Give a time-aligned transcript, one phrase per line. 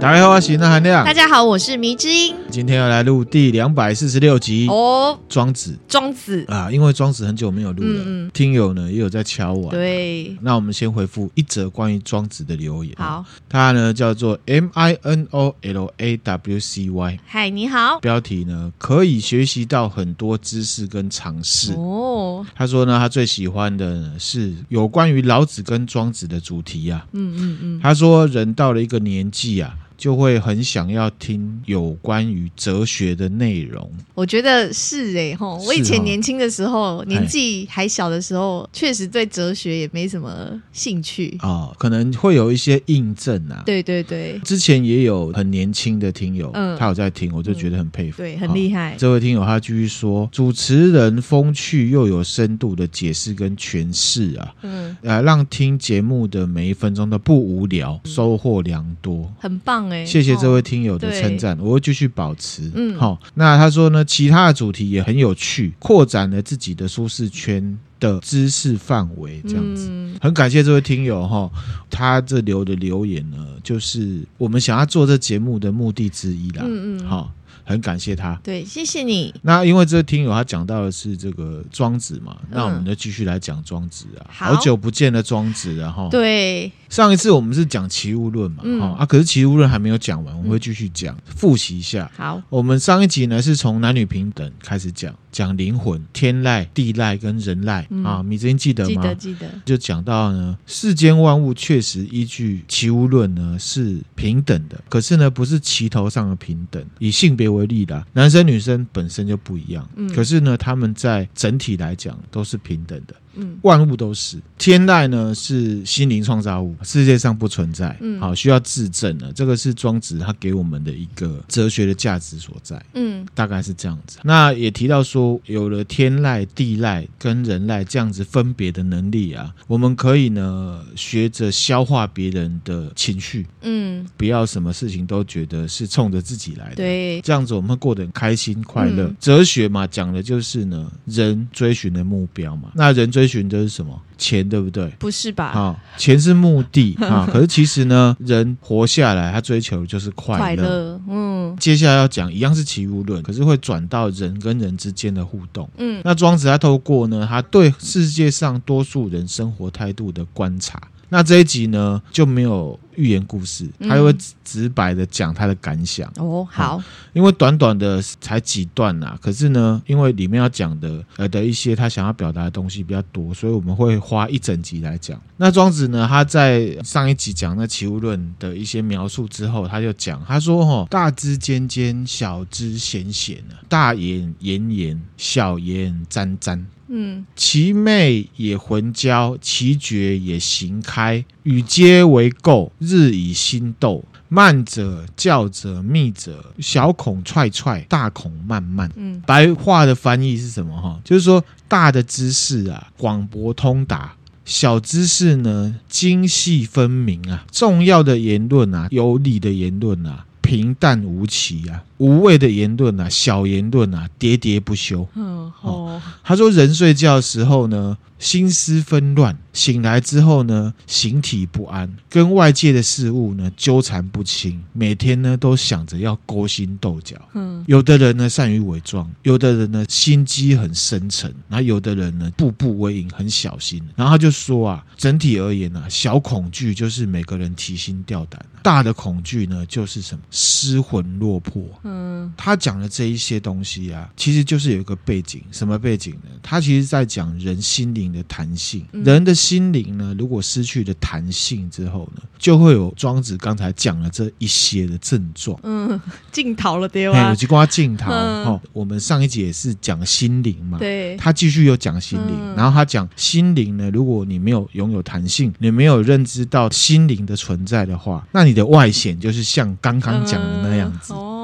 [0.00, 1.04] 大家好，我是那含亮。
[1.04, 2.32] 大家好，我是迷之音。
[2.50, 5.76] 今天要来录第两百四十六集哦，庄子。
[5.86, 9.70] 庄子啊，因为庄子很久没有录了，嗯嗯听友呢也有在敲我。
[9.70, 12.94] 对，那我们先回复一则关于庄子的留言。
[12.96, 17.18] 好，他呢叫做 M I N O L A W C Y。
[17.26, 18.00] 嗨，你好。
[18.00, 21.74] 标题呢可以学习到很多知识跟常识。
[21.74, 27.06] 哦，他说呢，他最喜欢的是有关于老子跟庄子的主题啊。
[27.12, 27.80] 嗯嗯嗯。
[27.82, 29.76] 他说，人到了一个年纪啊。
[29.98, 33.90] 就会很想要听有关于哲学的内容。
[34.14, 43.62] 我觉得是哎、欸、吼，我以前年轻的时候，哦、年纪还小的时候，确实对哲学也没什么兴趣啊、哦，可能会有一些印证啊。
[43.64, 48.94] 对对对，之前也有很年轻的听友，嗯，他有在听，我就觉得很佩服，嗯、对，很厉害、哦。
[48.98, 60.04] 这位听友他继续说，主持人风趣又有深度的解释跟诠释啊，嗯，呃，让听节目的每一分钟都不无聊，嗯、收获良多，很棒哎。
[60.04, 62.70] 谢谢这位听友的称赞，哦、我会继续保持。
[62.74, 69.88] 嗯，好、哦，那他说呢，其他的主题也很有趣，扩展了自己的舒适圈的知识范围，这样子。
[69.90, 71.50] 嗯、很感谢这位听友哈、哦，
[71.90, 76.62] 他这留的留言呢，就是我们想要做这节目的目的之一啦。
[76.64, 77.30] 嗯嗯，好、哦。
[77.64, 79.34] 很感谢他，对，谢谢你。
[79.42, 84.24] 那因为这位听友他讲到的是这个庄子嘛，嗯、那我们就继续来讲庄子啊。
[84.30, 92.10] 好，好久不见的庄子，然后对，上一次我们是讲齐物论嘛，嗯、啊，可是齐物论还没有讲完，我们会继续讲，嗯、复习一下。
[92.16, 99.02] 好，我们上一集呢是从男女平等开始讲，讲灵魂、天籁、地籁跟人籁、嗯、啊，你真记得吗？
[99.02, 99.46] 记得记得。
[99.64, 108.48] 就讲到呢，世间万物确实依据齐物论呢是平等的，可是呢不是齐头上的平等，以性别为例的，男生。
[108.48, 114.38] 女生本身就不一样，嗯，可是呢，他们在整体来讲都是平等的，嗯，万物都是。
[114.56, 119.32] 天籁呢是心灵创造物，世界上不存在，嗯，好，需要自证的。
[119.32, 124.18] 这个是庄子他给我们的一个哲学的价值所在，嗯，大概是这样子。
[124.22, 138.48] 那也提到说，有了天籁、地籁跟人籁这样子分别的能力啊，我们可以呢学着消化别人的情绪，嗯，不要什么事情都觉得是冲着自己来的，对，这样子我们会过得很开心。
[138.64, 142.72] 快乐，嗯、哲学嘛，讲的就是呢，人追寻的目标嘛。
[142.74, 144.00] 那人追寻的是什么？
[144.18, 144.86] 钱，对不对？
[144.98, 145.46] 不是吧？
[145.46, 147.26] 啊、哦，钱是目的 啊。
[147.32, 150.38] 可是其实呢，人活下来，他追求的就是快乐。
[150.38, 151.56] 快乐，嗯。
[151.58, 155.68] 接下来要讲一样是齐物论，可是会转到人跟人之间的互动。
[155.78, 156.02] 嗯。
[156.04, 160.80] 那庄子他透过呢，他对世界上多数人生活态度的观察。
[161.08, 164.14] 那这一集呢，就没有寓言故事，他就会
[164.44, 166.12] 直白的讲他的感想。
[166.16, 166.82] 嗯、哦，好，
[167.12, 175.20] 因为短短的才几段呐、啊，可是呢，因为里面要讲的呃的一些他想要表达的东西比较多，所以我们会花一整集来讲。
[175.36, 194.04] 那庄子呢，他在上一集讲那齐物论的一些描述之后，他就讲，他说：“哦，大之尖尖，小知闲闲，大言炎炎，小言沾沾。”嗯，其昧也魂交，其绝也行开，与皆为垢，日以心斗。
[194.30, 198.90] 慢者教者密者，小孔踹踹，大孔慢慢。
[198.94, 200.78] 嗯，白话的翻译是什么？
[200.78, 207.46] 哈，就是说大的知识啊，广博通达；小知识呢，精细分明啊。
[207.50, 211.84] 重要的言论啊，有理的言论啊，平淡无奇啊。
[211.98, 215.06] 无谓的言论啊，小言论啊，喋喋不休。
[215.14, 227.16] 嗯，哦，他说人睡觉的时候呢，心思纷乱；醒来之后呢，形体不安，跟外界的事物呢纠缠不清，每天呢都想着要勾心斗角。
[227.34, 233.82] 嗯，有的人呢善于伪装，有的人呢心机很深沉，然后有的人呢步步为营，很小心。
[233.94, 241.64] 然后他就说啊，整体而言啊，小恐惧就是每个人提心吊胆，大的恐惧呢就是什么失魂落魄。
[241.84, 246.30] 嗯，他讲的这一些东西啊，其实就是有一个背景，什么背景呢？
[246.42, 248.84] 他其实在讲人心灵的弹性。
[248.92, 255.58] 嗯、人的心灵呢，如果失去了弹性之后呢，就会有庄子刚才讲了这一些的症状。
[255.62, 256.00] 嗯，
[256.32, 257.28] 镜头了对吧？
[257.30, 258.10] 有句话镜头。
[258.10, 260.78] 哈，我们上一集也是讲心灵嘛。
[260.78, 261.16] 对。
[261.16, 271.12] 他继续又讲心灵，嗯、然后他讲心灵呢，如果你没有拥有弹性，你没有认知到心灵的存在的话，那你的外显就是像刚刚讲的那样子。
[271.12, 271.34] 嗯哦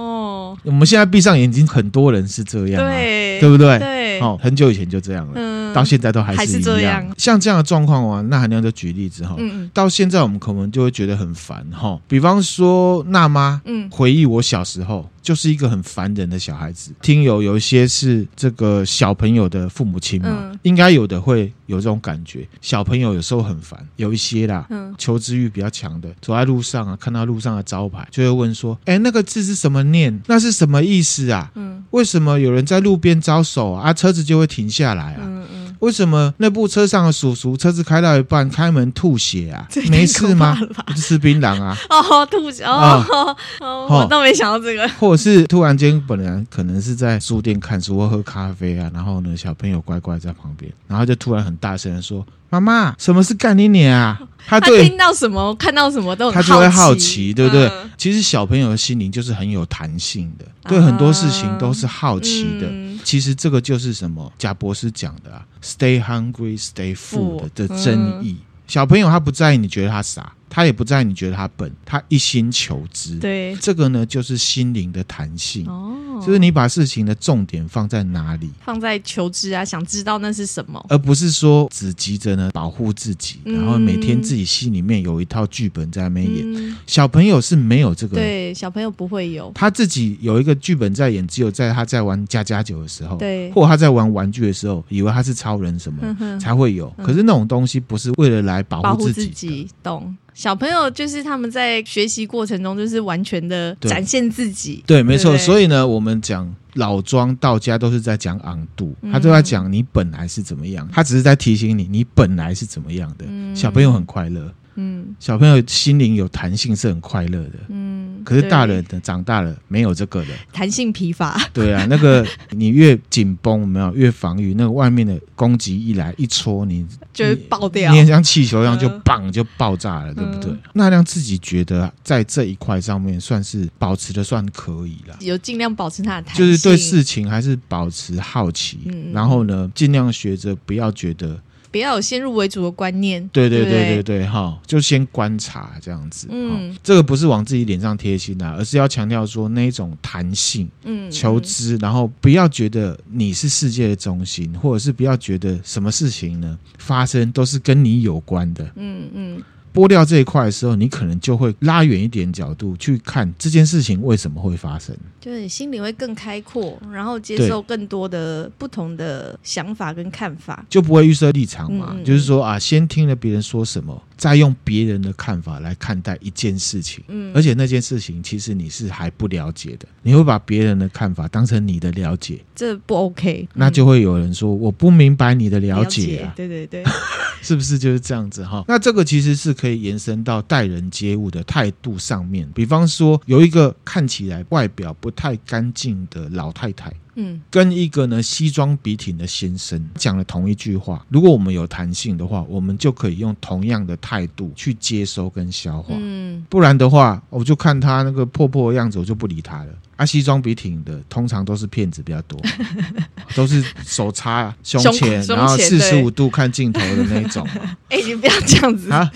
[0.62, 3.78] 我们现在闭上眼睛，很多人是这样、啊，对，对不对？
[3.81, 5.32] 对，哦，很久以前就这样了。
[5.34, 12.00] 嗯到现在都还是这样像这样的状况啊，那含量就举例子哈，嗯嗯，到现在我们可能就会觉得很烦哈。
[12.08, 15.08] 比方说娜妈，嗯，回忆我小时候。
[15.24, 16.92] 就是一个很烦人的小孩子。
[17.00, 22.46] 听友有一些是这个小朋友的父母亲嘛，嗯、应该有的会有这种感觉。
[22.60, 30.20] 小朋友有时候很烦，有一些啦，嗯，求知欲比较强的，走在路上啊，看到路上的招牌，就会问说：“哎，那个字是什么念？
[30.26, 31.50] 那是什么意思啊？
[31.54, 33.88] 嗯，为什么有人在路边招手啊？
[33.88, 35.20] 啊车子就会停下来啊？
[35.22, 39.66] 嗯嗯，为什么那部车上的叔叔车子开到一半开门吐血啊？
[39.90, 40.58] 没事吗？
[40.96, 41.76] 吃槟榔啊？
[41.90, 44.88] 哦，吐血哦，哦，哦，我倒没想到这个。
[44.98, 57.66] 或者是突然间，本来可能是在书店看书或喝咖啡啊，然后呢，小朋友乖乖在旁边，然后就突然很大声的说：“妈妈，什么是干你娘啊？” 他听到什么、看到什么都他就会好奇，对不对？
[57.66, 62.66] 嗯、其实小朋友的心灵就是很有弹性的，对很多事情都是好奇的。
[62.70, 64.32] 嗯、其实这个就是什么？
[64.38, 68.38] 贾博士讲的啊，“Stay hungry, stay full” 的真义。
[68.40, 70.32] 嗯、小朋友他不在意你觉得他傻。
[70.54, 73.16] 他也不在，你觉得他笨，他一心求知。
[73.16, 75.66] 对，这个呢，就是心灵的弹性。
[75.66, 78.48] 哦，就是你把事情的重点放在哪里？
[78.64, 86.54] 放在求知啊，想知道那是什么，而不是说只急着呢保护自己，嗯、然后每天自己心里面有一套剧本在那边演。
[86.54, 96.88] 嗯、小朋友是没有这个，对，小朋友不会有，他自己有一个剧本在演，只有在他在玩家家酒的时候，对，或他在玩玩具的时候，以为他是超人什么、才会有。
[97.02, 100.16] 可是那种东西不是为了来保护自己，自己懂。
[100.34, 104.82] 小朋友就是他们在学习过程中，就是完全的展现自己。
[104.86, 105.38] 对，对，没错。
[105.38, 113.25] 所以呢，我们讲老庄道家都是在讲昂度，嗯、他都在讲你本来是怎么样，他只是在提醒你，你本来是怎么样的。
[113.28, 114.52] 嗯、小朋友很快乐。
[114.76, 117.52] 嗯，小朋友心灵有弹性是很快乐的。
[117.68, 121.40] 嗯，可是大人的长大了没有这个的，弹性疲乏。
[121.52, 130.52] 对啊，那个 你越紧绷，没有越防御，那个外面的攻击一来一戳，你就会爆掉，你也像气球一样就棒就爆炸了，对不对？
[130.72, 138.78] 那让自己觉得在这一块上面算是保持的算可以了，有尽量保持它的弹性，就是对事情还是保持好奇，
[139.12, 141.40] 然后呢，尽量学着不要觉得。
[141.74, 144.02] 不要有先入为主的观念，对对对对？
[144.04, 159.42] 对，哈，就先观察这样子，嗯，这个不是往自己脸上贴金啊，而是要强调说那一种弹性，嗯，求知，然后不要觉得你是世界的中心，或者是不要觉得什么事情呢发生都是跟你有关的，嗯嗯。
[159.74, 171.88] 剥掉这一块的时候，你可能就会拉远一点角度去看这件事情为什么会发生，就是你心里会更开阔，然后接受更多的不同的想法跟看法，就不会预设立场嘛。
[171.90, 174.00] 嗯嗯，就是说啊，先听了别人说什么。
[174.24, 186.82] 再用别人的看法来看待一件事情，嗯，而且那件事情其实你是还不了解的，你会把别人的看法当成你的了解，这不 OK，那就会有人说我不明白你的了解啊，了解，对对对，
[187.44, 188.64] 是不是就是这样子哈？
[188.66, 196.90] 那这个其实是可以延伸到待人接物的态度上面，比方说有一个看起来外表不太干净的老太太。
[197.16, 201.05] 嗯，跟一个呢西装笔挺的先生讲了同一句话。
[201.08, 205.94] 如果我们有弹性的话，我们就可以用同样的态度去接收跟消化。
[205.99, 209.72] 嗯，不然的话，我就看他那个破破的样子，我就不理他了。
[209.96, 212.40] 啊，西装笔挺的通常都是骗子比较多，
[213.37, 217.46] 都是手插胸前，胸然后四十五度看镜头的那种。
[217.90, 219.08] 哎、欸，你不要这样子啊！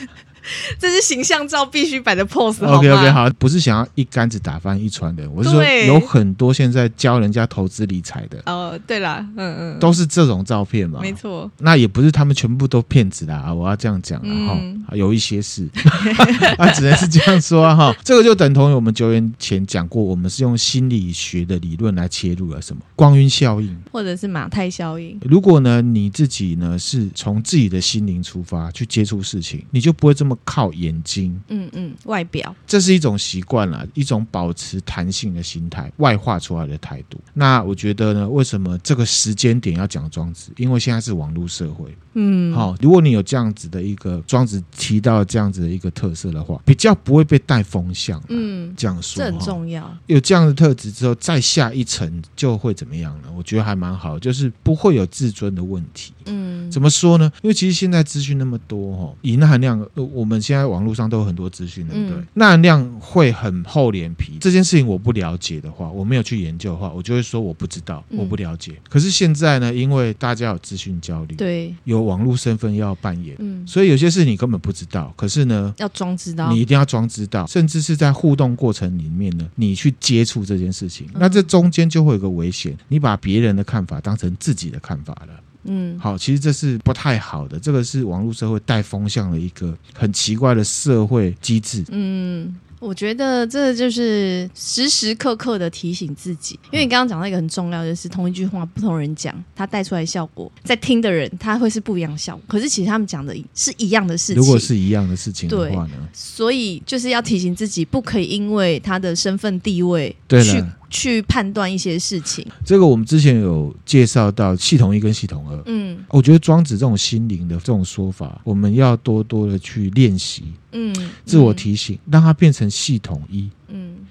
[0.78, 2.64] 这是形象照必须摆的 pose。
[2.64, 8.42] OK OK 好，不是想要一竿子打翻一船人，我是说有很多现在教人家投资理财的。
[8.46, 11.50] 哦，对啦，嗯嗯，都是这种照片嘛，没错。
[11.58, 14.54] 那也不是他们全部都骗子啦，我要这样讲啊
[14.88, 15.68] 哈，有一些是，
[16.56, 17.94] 啊，只能是这样说哈。
[18.04, 25.18] 这个就等同于我们九年前讲过，我们是用心理学的理论来切入了什么光晕效应，或者是马太效应。
[25.22, 30.37] 如果呢你自己呢是从自己的心灵出发去接触事情，你就不会这么。
[30.44, 37.20] 靠眼睛，嗯嗯，外表，这是一种习惯了，一种保持弹性的心态，外化出来的态度。
[37.34, 40.50] 那我觉得呢，为什么这个时间点要讲庄子？
[40.56, 49.88] 因为现在是网络社会，嗯，好，如果你有这样子的一个庄子提到这样子的一个特色的话，比较不会被带风向，嗯，这样说，这很重要。
[50.06, 53.28] 有这样的特质之后，再下一层就会怎么样呢？
[53.36, 56.12] 我觉得还蛮好，就是不会有自尊的问题。
[56.26, 57.30] 嗯，怎么说呢？
[57.42, 62.24] 因为其实现在资讯那么多，哈，以那含量，我们现在网络上都有很多资讯，对不对？
[62.34, 64.38] 那含量会很厚脸皮。
[64.40, 68.74] 这件事情我不了解的话，我没有去研究的话，我就会说我不知道，我不了解。
[68.88, 75.12] 可是现在呢，因为大家有资讯焦虑，对，有网络身份要扮演，嗯，所以有些事你根本不知道。
[75.16, 85.40] 可是呢，要装知道，你一定要装知道，甚至是在互动过程里面呢，你去接触这件事情，那这中间就会有个危险，你把别人的看法当成自己的看法了。
[85.64, 91.84] 嗯，好，其实这是不太好的，这个是网络社会带风向的一个很奇怪的社会机制。
[91.90, 92.54] 嗯。
[92.80, 102.42] 我觉得这就是时时刻刻的提醒自己，因为你刚刚讲到一个很重要的，就是同一句话不同人讲，他带出来的效果，在听的人他会是不一样的效果。
[102.46, 104.36] 可是其实他们讲的是一样的事情。
[104.36, 106.08] 如果是一样的事情的话呢？
[106.12, 112.46] 所以就是要提醒自己，不可以因为他的身份地位对去去判断一些事情。
[112.64, 115.62] 这个我们之前有介绍到系统一跟系统二。
[115.66, 120.44] 嗯，我觉得庄子这种心灵的这种说法，我们要多多的去练习。
[120.72, 123.48] 嗯，自我提醒，让它变成系统一。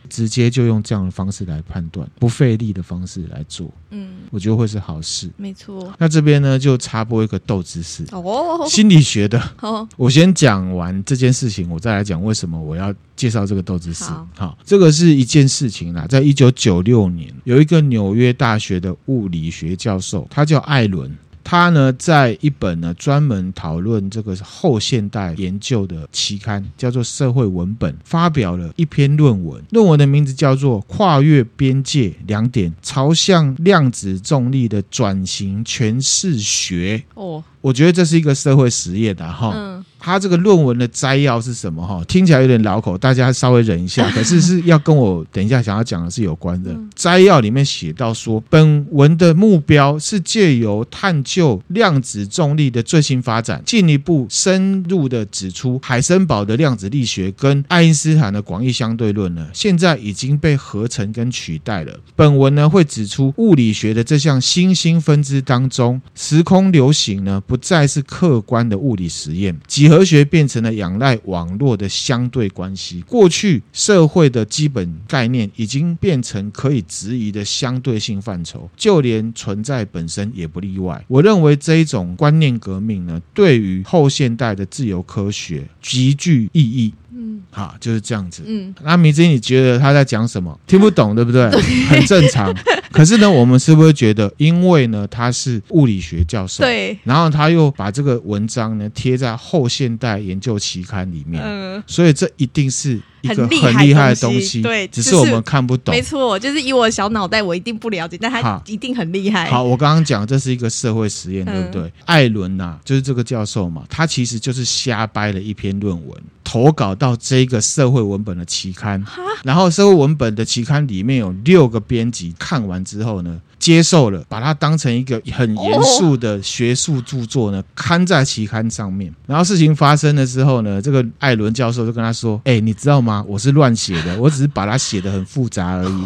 [0.08, 3.72] 嗯，直接就用这样的方式来判断，不费力的方式来做。
[3.92, 5.30] 嗯，我觉得会是好事。
[5.38, 5.94] 没错。
[5.98, 9.42] 那这边呢，就插播一个豆知识哦，心理学的。
[9.62, 14.04] 哦，我先讲完这件事情，我再来讲为什么我要介绍这个豆知识。
[14.06, 21.16] 好，好，这个是一件事情啦，在一九九六年，有一个纽约大学的物理学教授，他叫艾伦。
[21.50, 29.64] 他呢，在一本呢专门讨论这个后现代研究的期刊，叫做《社会文本》，发表了一篇论文。
[29.70, 37.02] 论文的名字叫做《跨越边界两点朝向量子重力的转型诠释学》。
[37.22, 39.54] 哦，我觉得这是一个社会实验的哈。
[39.56, 39.86] 嗯。
[40.00, 41.86] 他这个论文的摘要是什么？
[41.86, 44.10] 哈，听起来有点绕口，大家稍微忍一下。
[44.16, 46.76] 可是是要跟我等一下想要讲的是有关的。
[46.96, 62.00] 摘要里面写到说，本文的目标是借由探究量子重力的最新发展，进一步深入的指出海森堡的量子力学跟爱因斯坦的广义相对论呢，现在已经被合成跟取代了。
[62.16, 73.02] 本文呢会指出物理学的这项新兴分支当中，时空流行呢不再是客观的物理实验，几何学变成了仰赖网络的相对关系。
[73.08, 81.02] 过去社会的基本概念已经变成可以质疑的相对性范畴，就连存在本身也不例外。
[81.08, 86.94] 我认为这一种观念革命呢，对于后现代的自由科学极具意义。
[87.20, 88.44] 嗯，好，就是这样子。
[88.46, 90.60] 嗯，那明子，你觉得他在讲什么？
[90.68, 91.50] 听不懂，对不对？
[91.50, 92.54] 对， 很正常。
[92.98, 103.00] 可是呢，我们是不是觉得，因为呢他是物理学教授，对，然后他又把这个文章呢贴在后现代研究期刊里面，嗯，所以这一定是。
[103.22, 105.94] 一个很厉害的东西，对，只是我们看不懂。
[105.94, 109.50] 没错，就是以我小脑袋，我一定不了解，但他一定很厉害。
[109.50, 111.82] 好，我刚刚讲这是一个社会实验，对不对？
[111.82, 129.14] 嗯、艾伦呐、啊，就是这个教授嘛，他其实就是瞎掰了一篇论文，投稿到这个社会文本的期刊，哈然后社会文本的期刊里面有六个编辑看完之后呢，接受了，把它当成一个很严肃的学术著作呢，刊在期刊上面。
[129.28, 133.22] 然后事情发生了之后呢，这个艾伦教授就跟他说：“哎，你知道吗？
[133.28, 136.04] 我是乱写的，我只是把它写的很复杂而已。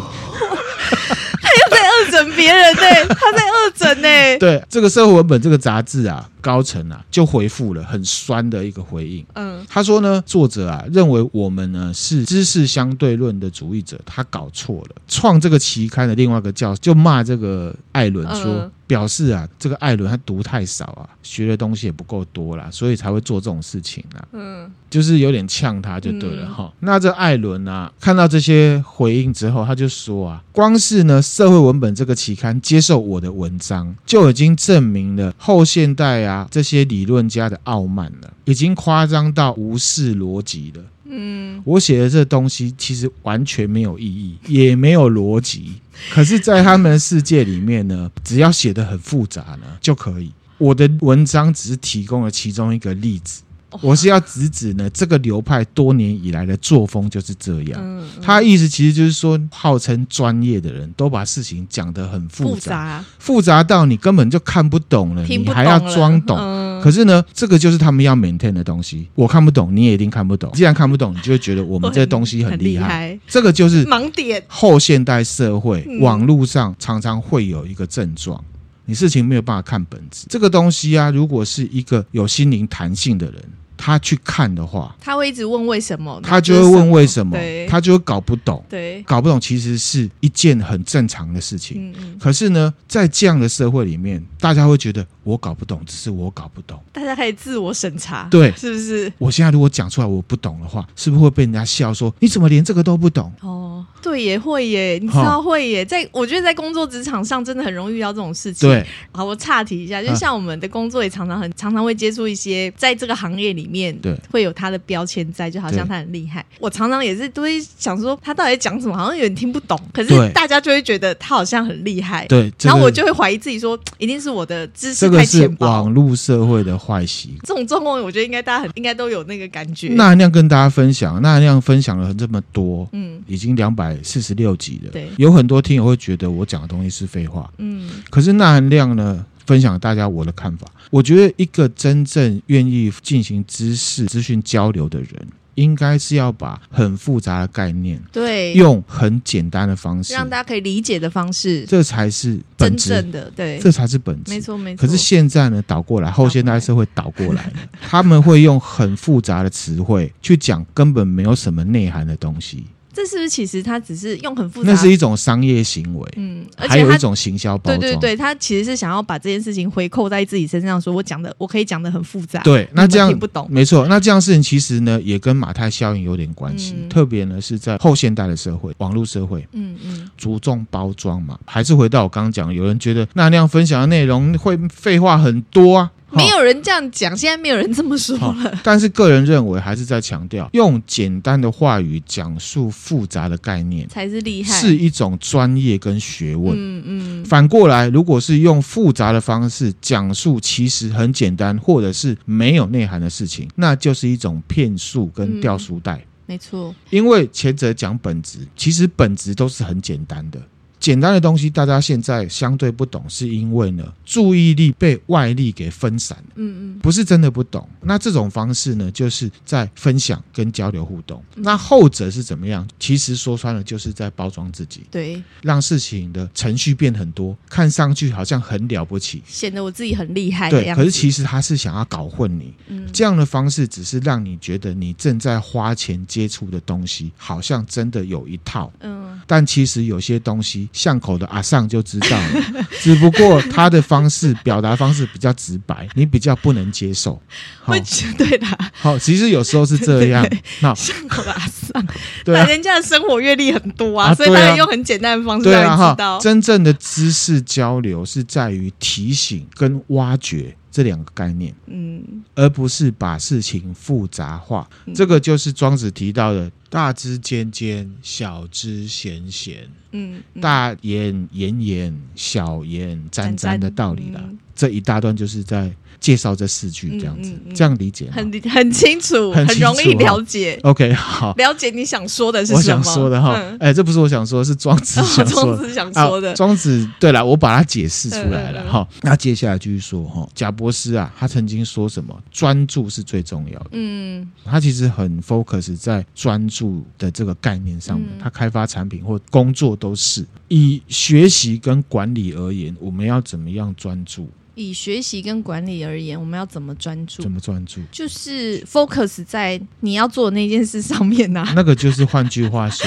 [1.40, 4.08] 他又在恶整别人呢，他在恶整呢。
[4.40, 6.28] 对，这个社会文本这个杂志啊。
[6.42, 9.24] 高层啊，就回复了很酸的一个回应。
[9.32, 14.96] 嗯，他说呢，作者啊认为我们呢是知识相对论的主义者，他搞错了。
[15.08, 24.26] 创这个期刊的另外一个教授就骂这个艾伦说，嗯、表示啊这个艾伦他读太少啊，学的东西也不够多啦，所以才会做这种事情啊。
[24.32, 26.64] 嗯，就是有点呛他就对了哈。
[26.64, 36.31] 嗯、那这艾伦啊看到这些回应之后，他就说啊，光是呢社会文本这个期刊接受我的文章，就已经证明了后现代啊。
[36.50, 40.84] 这些理论家的傲慢了，已经夸张到无视逻辑了。
[41.14, 45.72] 嗯，我写的这东西其实完全没有意义，也没有逻辑。
[46.10, 50.32] 可是，在他们的世界里面呢，只要写的很复杂呢就可以。
[50.58, 53.42] 我的文章只是提供了其中一个例子。
[53.80, 57.80] 我是要直指呢，这个流派多年以来的作风就是这样。
[57.82, 66.36] 嗯，他意思其实就是说，号称专业的人都把事情讲得很复杂，复杂到你根本就看不懂了，你还要装懂。
[66.82, 69.08] 可是呢，这个就是他们要 maintain 的东西。
[69.14, 70.50] 我看不懂，你也一定看不懂。
[70.52, 73.18] 既然看不懂，你就会觉得我们这东西很厉害。
[73.26, 74.42] 这个就是盲点。
[74.48, 78.42] 后现代社会网络上常常会有一个症状，
[78.84, 80.26] 你事情没有办法看本质。
[80.28, 83.42] 这个东西啊，如果是一个有心灵弹性的人。
[83.84, 87.36] 他去看的话，他会一直问为什么，他就会问为什么，
[87.68, 91.90] 他就会搞不懂，对，搞不懂其实是一件很正常的事情。
[91.90, 92.18] 嗯嗯。
[92.20, 96.80] 可是呢，在这样的社会里面，大家会觉得我搞不懂，只是我搞不懂。
[96.92, 99.12] 大家可以自我审查，对，是不是？
[99.18, 103.32] 我现在如果讲出来我不懂的话，是不是会被人家笑说你怎么连这个都不懂？
[103.40, 105.84] 哦，对，也会耶，你知道会耶。
[105.84, 108.68] 在我觉得在工作职场上，真的很容易遇到这种事情。
[108.68, 116.44] 对，好，我岔题一下，就像我们的工作也常常很常常会接触一些在这个行业里面，对，会有他的标签在，就好像他很厉害。
[116.58, 119.78] 我常常也是都会想说他到底讲什么，好像有点听不懂。
[119.92, 122.52] 可是大家就会觉得他好像很厉害，对。
[122.62, 127.40] 然后我就会怀疑自己说，一定是我的知识个是网络社会的坏习惯。
[127.44, 129.88] 这种状况，我觉得应该大家很应该都有那个感觉。
[129.94, 134.90] 那那样跟大家分享，那那样分享了这么多，嗯，已经两百四十六集了。
[134.90, 139.24] 对，有很多听友会觉得我讲的东西是废话，嗯，可是那含量呢？
[139.44, 140.68] 分享大家我的看法。
[140.88, 154.80] 我觉得一个真正愿意进行知识资讯交流的人，应该是要把很复杂的概念，对，用很简单的方式，让大家可以理解的方式，这才是本质，真正的，对，这才是本质，没错没错。
[154.80, 157.52] 可是现在呢，倒过来，后现代社会倒过来了，
[157.88, 162.64] 他们会用很复杂的词汇去讲根本没有什么内涵的东西。
[162.92, 164.70] 这是不是其实它只是用很复杂？
[164.70, 167.80] 那是一种商业行为，嗯，而且还有一种行销包装。
[167.80, 172.40] 对对对，他其实是想要把这件事情回扣在自己身上，说我讲的我可以讲的很复杂。
[172.42, 173.86] 对，那这样听不懂，没错。
[173.88, 181.38] 那这样事情其实呢，也跟马太效应有点关系，嗯、特别呢是在后现代的社会，网络社会，嗯嗯，着重包装嘛。
[181.46, 185.90] 还是回到我刚刚讲，有人觉得那那样分享的内容会废话很多啊。
[186.16, 188.60] 没有人这样讲，现在没有人这么说了。
[188.62, 196.54] 但是个人认为，还是在强调用简单的话语讲述复杂的概念才是厉害，是一种专业跟学问。
[196.56, 197.24] 嗯嗯。
[197.24, 205.96] 反过来，如果是用复杂的方式讲述其实很简单或者是没有内涵的事情，那就是一种骗术跟掉书袋。
[205.96, 210.40] 嗯，没错，因为前者讲本质，其实本质都是很简单的。
[210.82, 216.32] 简单的东西，大家现在相对不懂，是因为呢，注意力被外力给分散了。
[216.34, 217.68] 嗯嗯，不是真的不懂。
[217.80, 221.22] 那这种方式呢，就是在分享跟交流互动。
[221.36, 222.68] 那后者是怎么样？
[222.80, 230.50] 其实说穿了，就是在包装自己，对，让事情的程序变很多，看上去好像很了不起，显得我自己很厉害。
[230.50, 232.52] 对，可是其实他是想要搞混你。
[232.66, 238.72] 嗯，这样的方式只是让你觉得你正在花钱接触的东西，好像真的有一套。
[238.80, 238.91] 嗯，
[239.32, 240.68] 但其实有些东西。
[240.74, 247.18] 巷口的阿尚就知道了， 只不过他的方式表达方式比较直白，你比较不能接受。
[247.64, 247.80] 会
[248.18, 248.46] 对的。
[248.74, 250.22] 好，其实有时候是这样。
[250.60, 251.86] 那巷口的阿尚，
[252.26, 256.18] 对人家的生活阅历很多啊，所以他用很简单的方式让你知道。
[256.18, 262.02] 真正的知识交流是在于提醒跟挖掘这两个概念，嗯，
[262.34, 264.68] 而不是把事情复杂化。
[264.94, 269.68] 这个就是庄子提到的“大之尖尖，小之咸咸”。
[269.92, 274.20] 嗯，大言炎炎，小言沾沾的道理了。
[274.24, 280.56] 嗯、这一大段就是在介绍这四句，这样子，嗯嗯嗯、这样理解很很清楚，很容易了解。
[280.62, 282.58] OK，好，了解你想说的是什么？
[282.58, 285.50] 我想说的哈，哎、这不是我想说，是庄子想说的。
[285.50, 288.86] 庄、哦、子想说的，庄子对了，我把它解释出来了哈。
[289.02, 292.16] 那接下来继续说哈，贾博斯啊，他曾经说什么？
[292.30, 293.70] 专注是最重要的。
[293.72, 298.08] 嗯，他其实很 focus 在专注的这个概念上面。
[298.12, 299.72] 嗯、他开发产品或工作。
[299.82, 304.28] 都是以学习跟管理而言，我们要怎么样专注？
[304.54, 307.22] 以学习跟管理而言，我们要怎么专注？
[307.22, 307.80] 怎么专注？
[307.90, 311.52] 就是 focus 在你要做的那件事上面呐、啊。
[311.54, 312.86] 那个就是换句话说，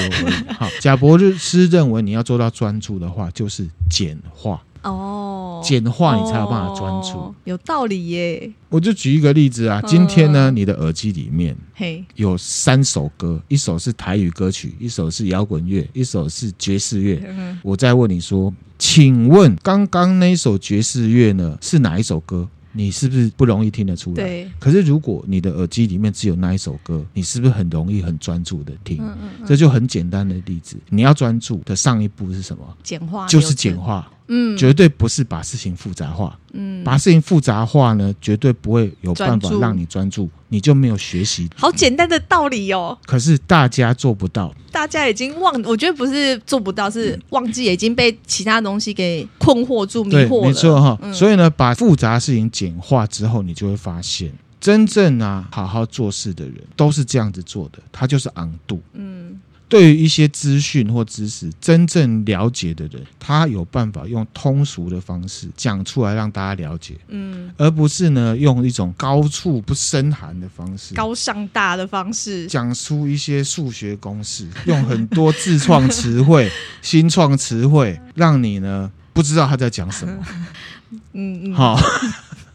[0.58, 4.62] 好，贾博士认为你要做到专注的话，就是简化。
[4.86, 7.18] 哦，简化你才有办法专注。
[7.18, 8.52] 哦，有道理耶。
[8.68, 17.22] 我就举一个例子啊，今天呢，你的耳机里面嘿有三首歌，一首是台语歌曲，一首是摇滚乐，一首是爵士乐。
[17.26, 17.58] 嗯。
[17.62, 22.48] 我再问你说，请问刚刚那首爵士乐呢是哪一首歌？
[22.72, 24.16] 你是不是不容易听得出来？
[24.16, 24.50] 对。
[24.58, 28.98] 可是如果你的耳机里面只有那一首歌，你是不是很容易很专注的听？
[29.00, 29.46] 嗯嗯嗯。
[29.46, 32.76] 这就很简单的例子，你要专注的上一步是什么？
[32.82, 33.26] 简化。
[33.26, 34.06] 就是简化。
[34.28, 36.38] 嗯，绝对不是把事情复杂化。
[36.52, 41.48] 嗯，把事情复杂化呢，绝对不会有办法让你专注，你就没有学习。
[41.56, 42.96] 好简单的道理哦。
[43.06, 50.48] 可是大家做不到，大家已经忘，我觉得不是做不到，是忘记已经被其他东西给困惑住、迷惑了。
[50.48, 50.98] 没错哈。
[51.02, 58.80] 嗯、所以呢，把复杂事情简化之后，你就会发现，真正啊好好做事的人都是这样子做的，他就是昂度。
[58.94, 59.40] 嗯。
[59.68, 76.48] 对于一些资讯或知识真正了解的人，他有办法用通俗的方式讲出来让大家了解，嗯，而不是呢用一种高处不胜寒的方式、高尚大的方式讲出一些数学公式，用很多自创词汇、
[76.80, 80.14] 新创词汇，让你呢不知道他在讲什么。
[81.12, 81.76] 嗯嗯，好。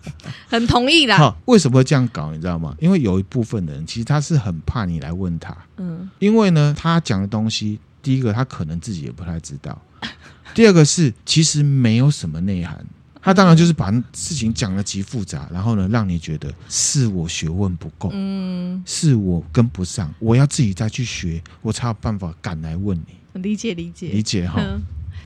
[0.49, 1.17] 很同意啦。
[1.17, 2.31] 好，为什么会这样搞？
[2.31, 2.75] 你知道吗？
[2.79, 5.55] 因为有一部分的人其实他是很怕你来问他。
[5.77, 9.79] 嗯，因为呢，他讲的东西，第一个他可能自己也不太知道，
[10.53, 12.85] 第二个是其实没有什么内涵。
[13.23, 23.39] 他当然就是把事情讲得极复杂，然后呢，让你觉得是我学问不够，嗯，是我跟不上，我要自己再去学，我才有办法敢来问你。
[23.39, 24.59] 理解理解理解哈。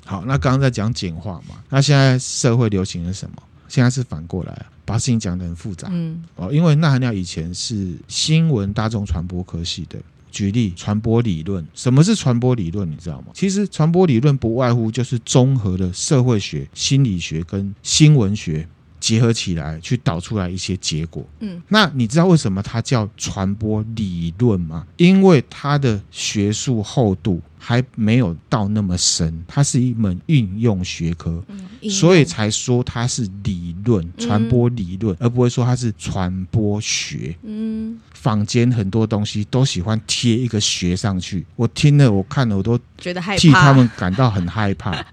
[0.05, 3.41] 好，那刚刚在讲简化嘛，那现在社会流行的什么？
[3.75, 5.89] 现在是反过来啊，把事情讲得很复杂。
[5.91, 9.99] 嗯，哦，因为纳含量以前是新闻大众传播科系的。
[10.31, 12.89] 举例，传播理论，什么是传播理论？
[12.89, 13.27] 你知道吗？
[13.33, 18.65] 其实传播理论不外乎就是综合了社会学、心理学跟新闻学。
[19.05, 21.23] 结合起来去导出来一些结果。
[21.39, 24.87] 嗯，那你知道为什么它叫传播理论吗？
[24.97, 37.35] 因为它的学术厚度还没有到那么深，它是一门应用学科，嗯、所以才说它是理论，传播理论，嗯、而不会说它是传播学。
[37.43, 44.91] 嗯，坊间很多东西都喜欢贴一个学上去，我听了，我看了，我都觉得害怕，替他们感到很害怕。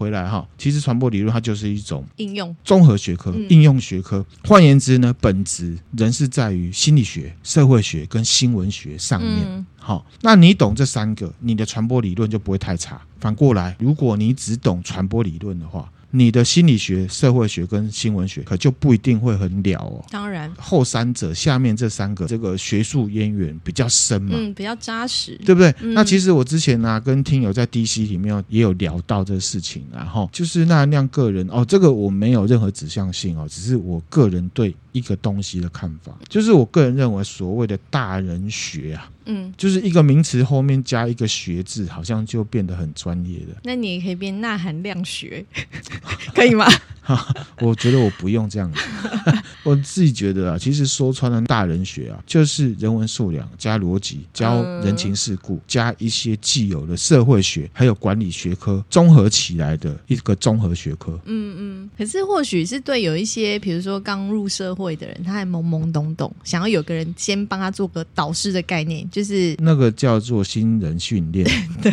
[0.00, 4.24] 回来哈，其实传播理论它就是一种应用综合学科、应用学科。
[4.44, 9.66] 换言之呢，本质仍是在于心理学、社会学跟新闻学上面。
[9.76, 12.98] 好，那你懂这三个，你的传播理论就不会太差。
[13.18, 20.04] 反过来，如果你只懂传播理论的话，你的心理学、社会学跟新闻学可就不一定会很了哦。
[20.10, 25.74] 当然，后三者下面这三个，这个学术渊源比较深嘛，嗯，比较扎实，对不对？
[25.80, 39.08] 嗯、那其实我之前呢、啊，跟听友在 DC 里面也有聊到这个事情，然后就是那那样个人哦，这个我没有任何指向性哦，只是我个人对一个东西的看法，就是我个人认为所谓的大人学啊。
[39.26, 43.56] 嗯，就是一个名词后面加一个学字，好像就变得很专业了。
[43.64, 45.44] 那你也可以变呐喊量学，
[46.34, 46.66] 可以吗？
[47.60, 48.80] 我觉得我不用这样子。
[49.62, 61.18] 我自己觉得啊，其实说穿了，大人学啊，就是人文素养加逻辑，教人情世故，嗯、加一些既有的社会学还有管理学科综合起来的一个综合学科。
[61.24, 61.90] 嗯嗯。
[61.96, 71.46] 可是或许是对有一些，比如说刚入社会的人，他还懵懵懂懂，想要有个人先帮他做个导师的概念，就是那个叫做新人训练。
[71.82, 71.92] 对，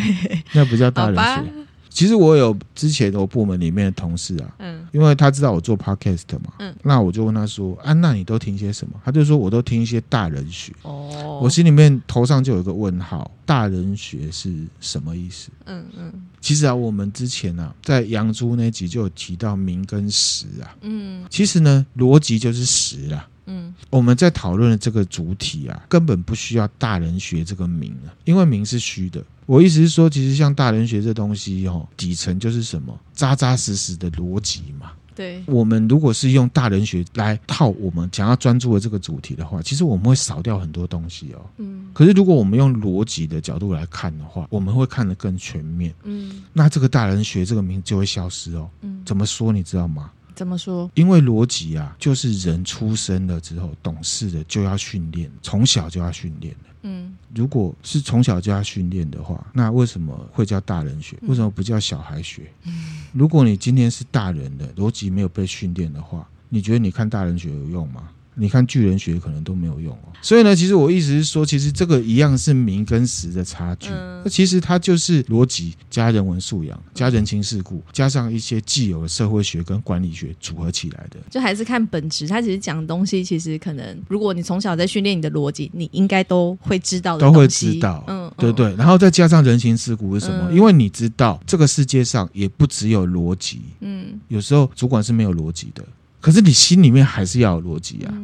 [0.52, 1.67] 那不叫大人学。
[1.98, 8.94] 其实我有之前我部门里面的同事啊，嗯，因为他知道我做 podcast 嘛，嗯，那我就问他说，啊，娜你都听些什么？
[9.04, 10.72] 他就说我都听一些大人学。
[10.82, 15.50] 哦，我心里面头上就有一个问号，大人学是什么意思？
[15.64, 23.26] 嗯嗯，其实啊，我们之前啊，在杨朱那集就有提到名跟实啊，嗯，其实呢，逻辑就是实啦。
[23.48, 29.24] 嗯，我们在讨论的这个主体啊，根本不需要大人学这个名啊，因为名是虚的。
[29.46, 34.92] 我意思是说，其实像大人学这东西哦，底层就是什么，扎扎实实的逻辑嘛。
[35.14, 41.44] 对，我们如果是用大人学来套我们想要专注的这个主题的话，其实我们会少掉很多东西哦。
[41.56, 41.88] 嗯。
[41.92, 45.92] 可是如果我们用逻辑的角度来看的话，我们会看得更全面。
[46.04, 46.44] 嗯。
[46.52, 48.70] 那这个大人学这个名字就会消失哦。
[48.82, 49.02] 嗯。
[49.04, 50.10] 怎么说你知道吗？
[50.38, 50.88] 怎么说？
[50.94, 56.54] 因为逻辑啊，就是人出生了之后懂事的就要训练，从小就要训练。
[56.82, 61.18] 嗯，如果是从小就要训练的话，那为什么会叫大人学？
[61.22, 62.48] 为什么不叫小孩学？
[62.62, 68.08] 嗯，如果你今天是大人的逻辑没有被训练的话，你觉得你看大人学有用吗？
[68.38, 73.90] 你看巨人学可能都没有用哦，所以呢，其实我意思是说，其实这个一样是名跟实的差距。
[73.90, 81.18] 那、嗯、其实它就是逻辑加人文素养加人情世故，加上一些既有的社会学跟管理学组合起来的。
[81.28, 87.20] 就还是看本质，它其实讲的东西，其实可能如果你从小在训练你的逻辑，你应该都会知道的。
[87.20, 88.74] 都会知道，嗯，对对。
[88.76, 90.48] 然后再加上人情世故是什么？
[90.50, 95.84] 嗯、因为你知道这个世界上也不只有逻辑，嗯，有时候主管是没有逻辑的。
[96.20, 98.14] 可是你心里面还是要有逻辑啊。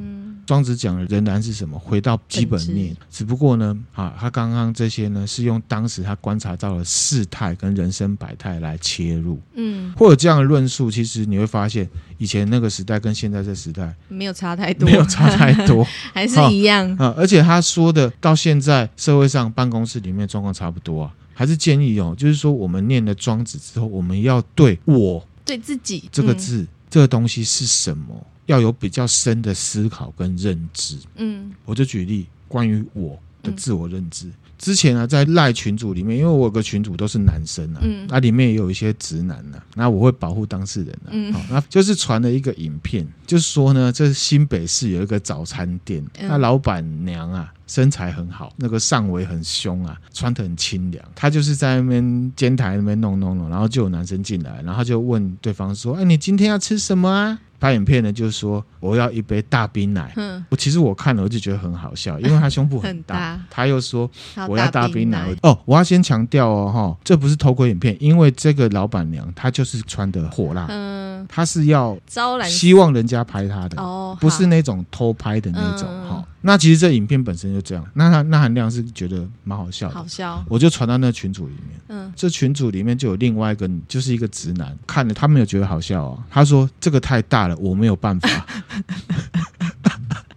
[0.47, 1.79] 庄子讲的仍然是什么？
[1.79, 2.95] 回到基本面。
[3.11, 9.41] 只不过呢，啊，他刚刚这些呢，是用当时他观察到的事态跟人生百态来切入。
[9.55, 17.15] 嗯，或者这样的论述，其实你会发现，以前那个时代跟现在这时代没有差太多，没有差太多， 还是一样啊。
[17.17, 21.15] 而且他说的，到现在社会上办公室里面状况差不多啊。
[21.33, 26.67] 还是建议哦，就是说我们念了庄子之后，我们要对我对自己这个字。
[26.95, 28.25] 嗯这个东西是什么？
[28.47, 30.97] 要有比较深的思考跟认知。
[31.17, 34.27] 嗯，我就举例关于我的自我认知。
[34.29, 41.11] 嗯、之前呢，在赖群组里面，因为我有个群组都是男生啊，嗯，那里面也有一些直男啊，那我会保护当事人啊。
[41.11, 47.53] 嗯，好，那就是传了一个影片，就是说呢，这是新北市有一个早餐店，那老板娘啊。
[47.67, 51.05] 身材很好，那个上围很凶啊，穿得很清凉。
[51.15, 60.13] 他就是在那边煎台那边弄弄弄，然后就有男生进来，然后就问对方说：“哎，你今天要吃什么啊？”拍影片呢，就是说我要一杯大冰奶。
[60.17, 63.15] 嗯，我其实我看了我就觉得很好笑，因为他胸部很 大。
[63.15, 64.11] 很大他又说
[64.47, 65.35] 我要大冰奶。
[65.43, 70.67] 哦，我要先强调哦，哈，这不是偷窥影片，因为这个老板娘她就是穿的火辣。
[70.69, 71.27] 嗯。
[71.27, 76.25] 她，是要招揽希望人家拍她的哦，不是那种偷拍的那种嗯哈。
[76.47, 81.81] 那其实这影片本身就这样，那那含量是觉得蛮好笑的，好笑，我就传到那群组里面。
[81.89, 88.29] 嗯，这群组里面就有另外一个，就是一个直男，看了他没有觉得好笑啊，他说这个太大了，我没有办法。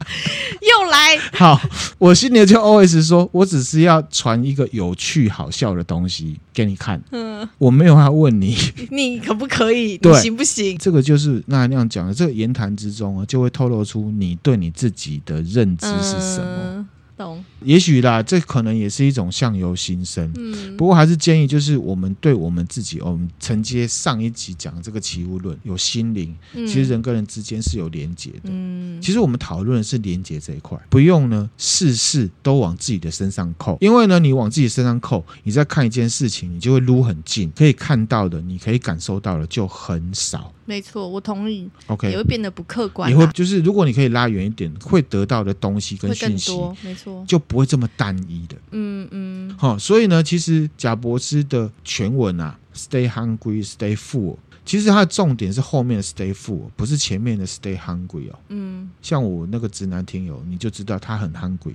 [0.62, 1.60] 又来，好，
[1.98, 8.56] 我心里就 always 说，我只是要传一个有趣好笑的东西给你看，嗯，我没有要问你，
[8.92, 10.00] 你可不可以？
[10.02, 10.78] 你行不行？
[10.78, 16.58] 这个就是那那样讲的，这个言谈之中啊，就会透露出你对你自己的认知是什么。
[16.76, 16.77] 嗯
[17.18, 20.32] 懂，也许啦，这可能也是一种相由心生。
[20.36, 28.42] 嗯，不过还是建议，就是我们对我们自己，我们承接上一集讲这个奇物论，有心灵，嗯其实人跟人之间是有连结的。
[28.44, 40.54] 嗯，其实我们讨论的是连结这一块，不用呢事事都往自己的身上扣，因为呢你往自己身上扣，你在看一件事情，你就会撸很近，可以看到的，你可以感受到的就很少。
[40.68, 48.58] 没错，我同意，OK，也会变得不客观啦，也会就是如果你可以拉远一点，会得到的东西跟讯息多，没错，就不会这么单一的。
[48.72, 49.56] 嗯嗯。
[49.58, 54.36] 好、所以呢，其实贾博士的全文啊，“Stay hungry, stay full”，
[54.68, 58.40] 其实它的重点是后面的 “stay full”，不是前面的 “stay hungry” 哦。
[58.50, 61.74] 嗯，像我那个直男听友，你就知道他很 hungry。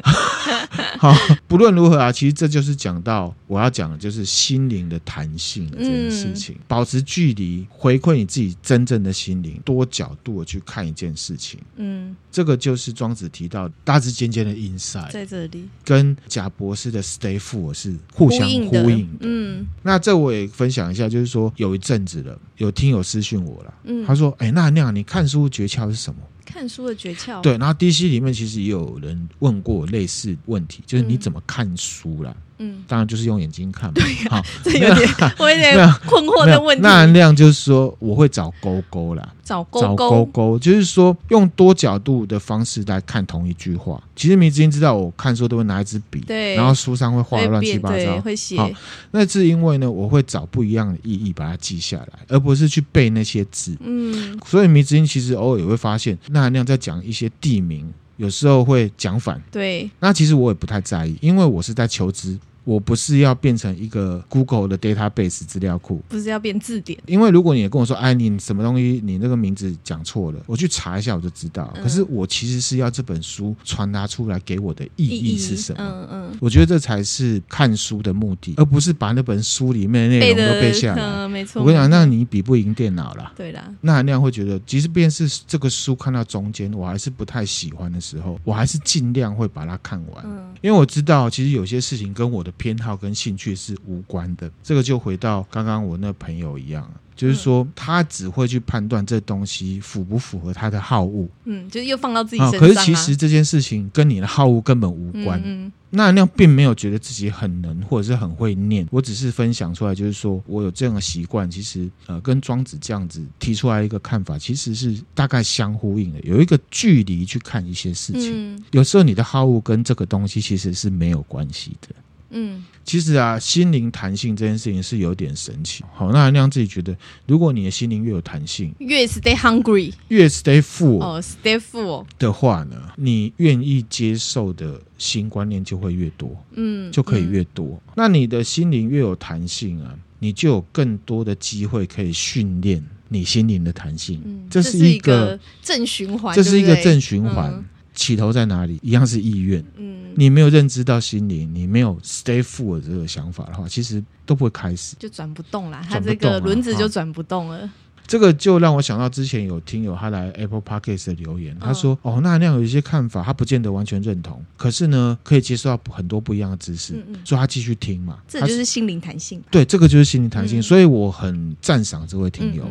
[0.98, 1.12] 好，
[1.48, 6.54] 不论如何啊，其实这就是讲到我要讲的，就是心灵的弹性的这件事情。
[6.54, 11.58] 嗯保持距离，回馈你自己真正的心灵，多角度的去看一件事情。
[11.76, 19.26] 嗯，这个就是庄子提到大致尖尖的 inside，在这里跟贾博士的 stay full 是互相呼应的，的。
[19.26, 32.34] 嗯那这我也分享一下，就是说有一阵子了，有听友私讯我了，嗯，他说：“哎，那那样你看书诀窍是什么？”看书的诀窍，，对，然后 DC 里面其实也有人问过类似问题，就是你怎么看书啦？
[32.36, 32.42] 嗯，
[32.86, 34.02] 当然就是用眼睛看嘛。
[34.28, 44.02] 好， 这有点我有点困惑的问题，那含量就是说我会找勾勾啦，找勾勾勾勾，就是说用多角度的方式来看同一句话。
[44.14, 48.20] 其实迷之音知道，我看书都会拿一支笔，对然后书上会画乱七，八糟。
[48.20, 48.70] 会写，好
[49.12, 53.76] 那是因为呢，我会找不一样的意义把它记下来，而不是去背那些字。
[53.80, 59.40] 嗯所以迷之音其实偶尔也会发现，那含量在讲一些地名，有时候会讲反。
[59.50, 62.38] 对，那其实我也不太在意，因为我是在求知，
[62.70, 66.00] 我不是要变成一个 Google 的 database 资料库。
[66.08, 71.72] 不是要变字典，因为如果你跟我说，哎，你什么东西，你那个名字讲错了，我去查一下我就知道。
[71.74, 75.78] 嗯可是我其实是要这本书传达出来给我的意义是什么？
[75.80, 81.02] 嗯嗯，我觉得这才是看书的目的，而不是把那本书里面的内容都背下来。
[81.02, 83.32] 嗯，没错，我跟你讲，那你比不赢电脑啦。
[83.36, 90.24] 对啦，那那样会觉得，即便是这个书看到中间，我还是不太喜欢的时候，我还是尽量会把它看完。
[90.24, 94.52] 嗯因为我知道，其实有些事情跟我的偏好跟兴趣是无关的。
[94.62, 102.50] 这个就回到刚刚我那朋友一样，就是说他只会去判断这东西符不符合他的好恶嗯，就是又放到自己啊。
[102.50, 105.40] 身上啊，可是其实这件事情跟你的好恶根本无关。
[105.42, 111.50] 嗯那那样并没有觉得自己很能或者是很会念，我只是分享出来，就是说我有这样的习惯。
[111.50, 118.30] 其实呃，跟庄子这样子提出来一个看法，其实是大概相呼应的，有一个距离去看一些事情。
[118.54, 121.88] 嗯有时候你的好恶跟这个东西其实是没有关系的。
[122.30, 125.84] 嗯其实啊，心灵弹性这件事情是有点神奇。
[125.94, 136.36] 好，那那样自己觉得，如果你的心灵越有弹性，越 stay hungry 越 stay full 哦，stay full，的话呢，你愿意接受的新观念就会越多。
[136.54, 137.80] 嗯，就可以越多。
[137.94, 144.20] 那你的心灵越有弹性啊，你就有更多的机会可以训练你心灵的弹性。
[144.24, 147.52] 嗯，这是是一个，正循环，这是一个正循环。
[147.52, 148.78] 嗯起头在哪里？
[148.82, 149.64] 一样是意愿。
[149.76, 154.96] 嗯，你没有认知到心灵，你没有 stay full 的这个想法的话，其实都不会开始。
[154.98, 157.70] 就转不动了，它这个轮子就啊转不动了。
[158.06, 168.18] 这个就让我想到之前有听友他来 Apple Podcast 的留言，他说：“哦，那那样有一些看法，他不见得完全认同，可是呢，可以接受到很多不一样的知识，嗯嗯所以他继续听嘛。
[168.26, 169.46] 这就是心灵弹性吧。
[169.52, 172.68] 对，这个就是心灵弹性，嗯所以我很赞赏这位听友。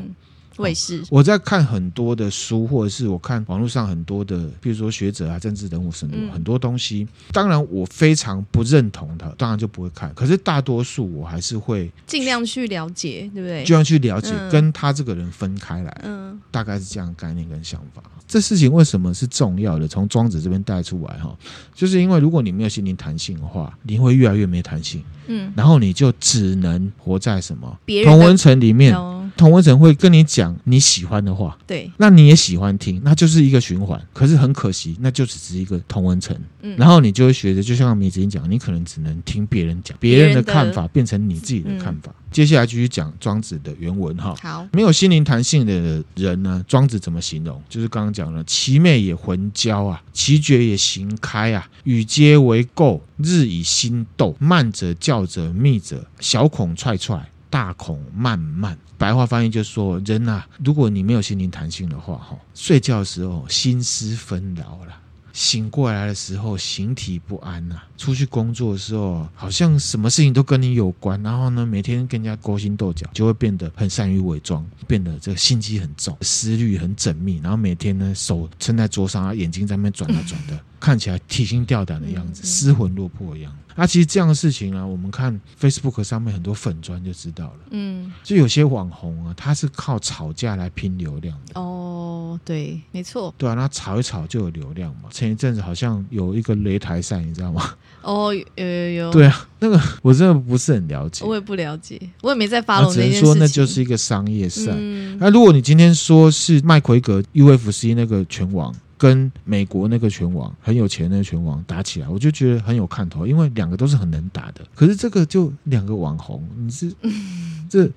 [0.59, 7.07] 嗯嗯我也是，我在看很多的书，或者是我看网络上很多的，比如说学者啊、政治人物什么、嗯很多东西。
[7.31, 10.13] 当然，我非常不认同他，当然就不会看。
[10.13, 13.63] 可是大多数我还是会尽量去了解，对不对？
[13.63, 18.03] 就要去了解，嗯跟他这个人分开来，嗯大概是这样概念跟想法。
[18.27, 19.87] 这事情为什么是重要的？
[19.87, 21.35] 从庄子这边带出来哈，
[21.73, 28.95] 就是因为如果你没有心灵弹性的话，你会越来越没弹性，嗯，然后你就只能活在什么同文层里面。
[29.39, 33.99] 哦同温层会跟你讲你喜欢的话，对，那你也喜欢听，那就是一个循环。
[34.11, 36.37] 可是很可惜，那就只是一个同温层。
[36.61, 42.11] 嗯，然后你就会学着，就像米子英讲，你可能只能听别人讲，别人的看法变成你自己的看法。
[42.11, 44.35] 嗯、接下来继续讲庄子的原文哈。
[44.41, 47.61] 好，没有心灵弹性的人呢，庄子怎么形容？
[47.69, 58.77] 就是刚刚讲了，其昧也魂交啊，其决也行开啊，与皆为垢，日以心斗，慢者教者密者，小孔踹踹，大孔漫漫。
[58.97, 64.95] 白话翻译就说，人啊，如果你没有心灵弹性的话，哈，睡觉的时候心思纷扰了。
[65.31, 71.21] 醒过来的时候，形体不安呐、出去工作的时候，好像什么事情都跟你有关。
[71.23, 77.39] 然后呢，每天跟人家勾心斗角，就会变得很善于伪装，变得这个心机很重，思虑很缜密。
[77.41, 80.59] 然后每天呢，手撑在桌上，眼睛在那边转来转的。
[80.79, 83.57] 看起来提心吊胆的样子，失魂落魄的样子。
[83.75, 87.59] 那、啊、其实这样的事情啊，我们看 Facebook 上面很多粉砖就知道了。
[87.69, 91.61] 嗯，就有些网红啊，他是靠吵架来拼流量的。
[91.61, 93.33] 哦，对，没错。
[93.37, 95.03] 对啊，那吵一吵就有流量嘛。
[95.11, 97.73] 前一阵子好像有一个擂台赛，你知道吗？
[98.01, 99.11] 哦，有有有。
[99.13, 101.23] 对啊，那个我真的不是很了解。
[101.23, 102.91] 我也不了解，我也没在事情。
[102.91, 104.65] 只能说那就是一个商业赛。
[104.65, 108.75] 那、嗯啊、如果你今天说是麦奎格 UFC 那个拳王。
[108.99, 114.61] 跟美国那个拳王很有钱的那个拳王打起来，我就觉得很有看头，因为两个都是很能打的。
[114.75, 116.93] 可是这个就两个网红，你是
[117.69, 117.89] 这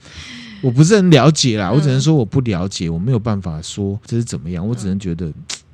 [0.62, 5.32] 我不是很了解啦，我只能说我不了解，我没有办法说这是怎么样，我只能觉得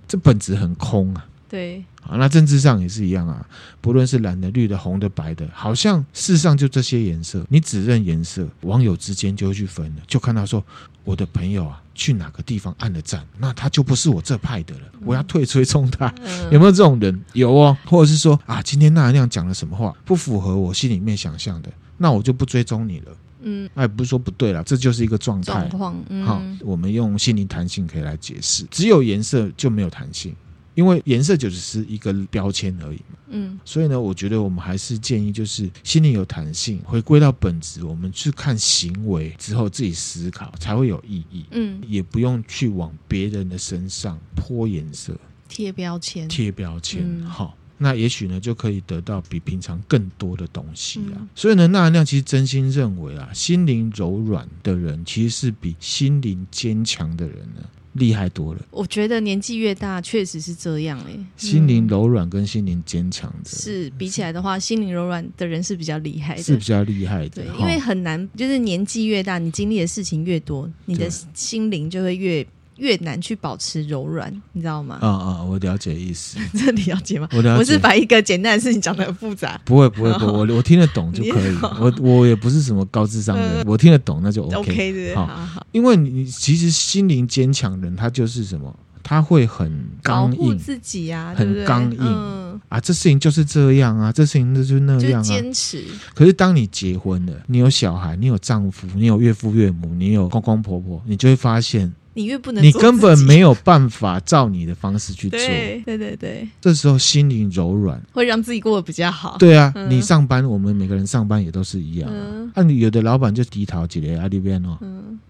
[0.09, 1.27] 这本质很空啊。
[1.47, 3.47] 对，啊，那政治上也是一样啊，
[3.83, 10.65] 不论是蓝的、绿的、红的、白的，好像世上就这些颜色，你只认颜色，网友之间就会去分了，就看到说
[11.05, 11.83] 我的朋友啊。
[11.99, 14.83] 去哪个地方按了赞，那他就不是我这派的了。
[15.05, 17.21] 我要退追踪他，嗯、 有没有这种人？
[17.33, 23.13] 有哦，或者是说啊，今天那样讲了什么话，不符合我心里面想象的，那我就不追踪你了。
[23.43, 25.53] 嗯，那也不是说不对了，这就是一个状态。
[25.53, 30.35] 状况，嗯，好，我们用心灵弹性可以来解释，只有颜色就没有弹性。
[30.79, 51.19] 因为颜色就只是一个标签而已，嗯，所以呢，我觉得我们还是建议，就是心灵有弹性，回归到本质，我们去看行为之后自己思考才会有意义，嗯，也不用去往别人的身上泼颜色、贴标签、贴标签，好，那也许呢就可以得到比平常更多的东西啊。
[51.35, 57.69] 所以呢，纳兰亮其实真心认为啊，心灵柔软的人其实是比心灵坚强的人呢。
[57.95, 61.27] 厉害多了，我觉得年纪越大，确实是这样哎、欸。
[61.37, 67.43] 心灵柔软跟心灵坚强的，是比起来的话，心灵柔软的人是比较厉害的，是比较厉害的。
[67.43, 72.47] 对，因为很难，就是年纪越大，你经历的事情越多，你的心灵就会越。
[72.79, 74.99] 越难去保持柔软，你知道吗？
[75.01, 76.39] 啊啊，我了解意思。
[76.57, 77.29] 这你了解吗？
[77.33, 77.59] 我了解。
[77.59, 79.61] 我是把一个简单的事情讲的很复杂。
[79.65, 81.57] 不会不会不会，我我听得懂就可以。
[81.81, 84.57] 我我也不是什么高智商的人，我听得懂那就 OK。
[84.59, 85.67] OK 对，好好。
[85.73, 88.75] 因为你其实心灵坚强人，他就是什么？
[89.03, 92.61] 他会很刚硬，自己呀，很刚硬。
[92.69, 95.25] 啊，这事情就是这样啊，这事情就是那样啊。
[95.25, 95.83] 坚持。
[96.15, 101.93] 可是当你结婚了，你有小孩，你有丈夫，你有岳父岳母，你有公公婆婆，你就会发现。
[102.19, 105.39] 你越不能，你根本没有办法照你的方式去做。
[105.39, 109.37] 对对对对，这时候心灵柔软，会让自己过得比较好。
[109.39, 112.11] 对啊，你上班，我们每个人上班也都是一样。
[112.55, 114.77] 啊，你有的老板就低头几个阿里边哦，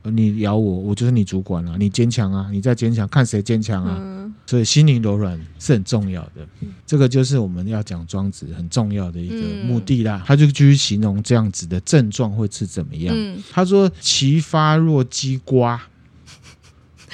[0.04, 4.24] 你咬我，我就是你主管啊，你坚强啊，你再坚强，看谁坚强啊。
[4.46, 6.48] 所以心灵柔软是很重要的，
[6.86, 10.22] 这个就是我们要讲庄子很重要的一个目的啦。
[10.26, 13.14] 他就继续形容这样子的症状会是怎么样。
[13.52, 15.78] 他说：“其发若鸡瓜。”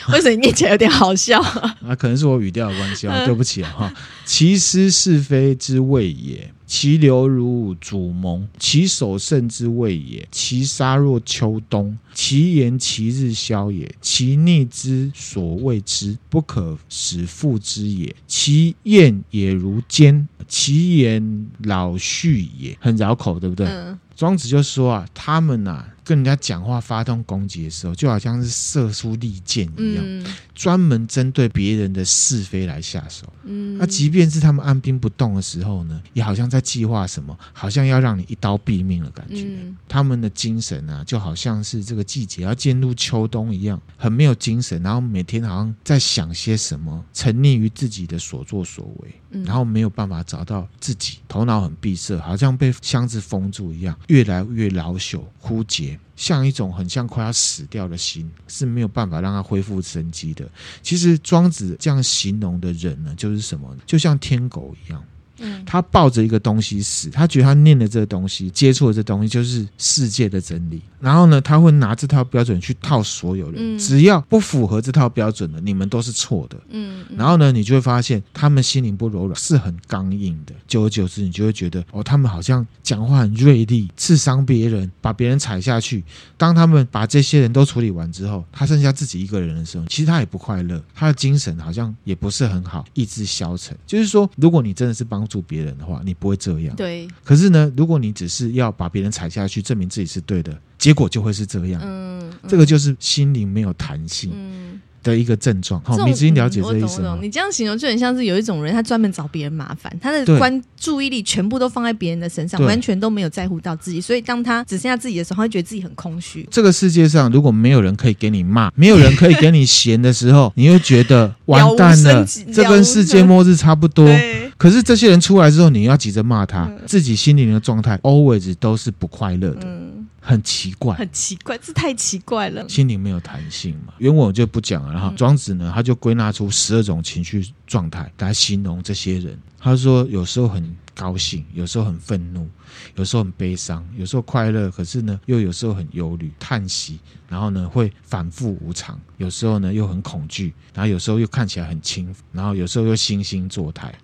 [0.12, 1.76] 为什么你念起来有点好笑啊？
[1.88, 3.94] 啊，可能是我语调的关系啊，对不起啊哈。
[4.24, 23.66] 其思是非之谓也，其流如主蒙，其守慎之谓也，其杀若秋冬，其言其日消也，其逆之所谓之，不可使复之也，其厌也如坚，其言老续也，很绕口，对不对？
[23.66, 23.98] 嗯。
[24.16, 25.84] 庄子就说啊，他们呐。
[26.06, 30.22] 跟人家讲话发动攻击的时候，就好像是射出利箭一样，嗯、
[30.54, 33.24] 专门针对别人的是非来下手。
[33.44, 39.44] 嗯，那即便是他们按兵不动的时候呢，也好像在计划什么，好像要让你一刀毙命的感觉。
[39.46, 55.98] 嗯、他们的精神啊，就好像是这个季节要进入秋冬一样，很没有精神，然后每天好像在想些什么，沉溺于自己的所作所为，嗯、然后没有办法找到自己，头脑很闭塞，好像被箱子封住一样，越来越老朽枯竭。
[56.16, 60.48] 像一种很像快要死掉的心，是没有办法让它恢复生机的。
[60.80, 63.76] 其实庄子这样形容的人呢，就是什么？
[63.84, 65.04] 就像天狗一样，
[65.38, 70.80] 嗯，他抱着一个东西死，他觉得他念的这个东西，接触的这东西就是世界的真理。
[71.04, 76.56] 然后呢，他会拿这套标准去套所有人，嗯、只要不符合这套标准的，你们都是错的。
[76.70, 80.54] 嗯，嗯然后呢，你就会发现他们心灵不柔软，是很刚硬的。
[80.66, 86.02] 久而久之，你就会觉得哦，他们好像讲话很锐利，刺伤别人，把别人踩下去。
[86.38, 93.76] 当他们把这些人都处理完之后，他剩下自己一个人的时候，其实他也不快乐，他的精神好像也不是很好，意志消沉。
[93.86, 96.74] 就是说，如果你真的是帮助别人的话，你不会这样。
[96.76, 97.06] 对。
[97.22, 101.80] 可是呢，如果你只是要把别人踩下去，证明自己是对的，结果就会是这样。
[101.84, 104.30] 嗯，嗯这个就是心灵没有弹性。
[104.34, 104.80] 嗯。
[105.04, 107.18] 的一个症状，好，你已经了解这意思吗？
[107.20, 114.00] 你这样形容就很像是有一种人，他专门找别人麻烦，他的关注意力全部都放在别人的身上，完全都没有在乎到自己。
[114.00, 116.48] 所以当他只剩下自己的时候，他会觉得自己很空虚。
[116.50, 124.08] 这个世界上如果没有人可以给你骂， 没有人可以给你闲的时候， 你会觉得完蛋了，这跟世界末日差不多。
[124.56, 129.60] 可是这些人出来之后，你要急着骂他，自己心灵的状态 always 都是不快乐的。
[129.64, 129.93] 嗯
[130.26, 132.66] 很奇怪，很奇怪，这太奇怪了。
[132.66, 133.92] 心灵没有弹性嘛？
[133.98, 134.90] 原文我就不讲了。
[134.90, 139.38] 然后庄子呢，他就归纳出十二种情绪状态来形容这些人。
[139.58, 142.48] 他说，有时候很高兴，有时候很愤怒，
[142.96, 146.98] 有时候很悲伤，有时候快乐，可是呢，又有时候很忧虑、叹息，
[147.28, 148.98] 然后呢，会反复无常。
[149.18, 153.94] 有时候呢，又很恐惧，然后有时候又看起来很轻，然后有时候又惺惺作态。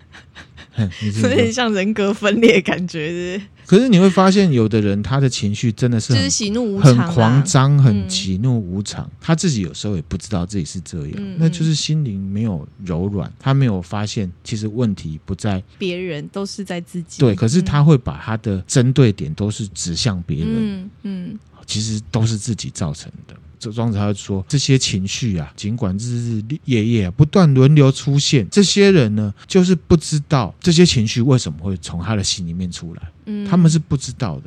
[1.23, 9.05] 有点像人格分裂感觉可是你会发现，有的人他的情绪真的是很就是喜怒无常，很狂张，很喜怒无常。
[9.05, 17.21] 嗯、他自己有时候也不知道自己是这样，嗯、那就是心灵没有柔软，他没有发现其实问题不在别人，都是在自己。
[17.21, 23.37] 对，可是他会把他的针对点都是指向别人，嗯嗯，其实都是自己造成的。
[23.61, 34.45] 这庄子他就说，这些情绪啊，尽管日日夜夜啊不断轮流出现，这些人呢，就是不知道这些情绪为什么会从他的心里面出来，嗯，他们是不知道的。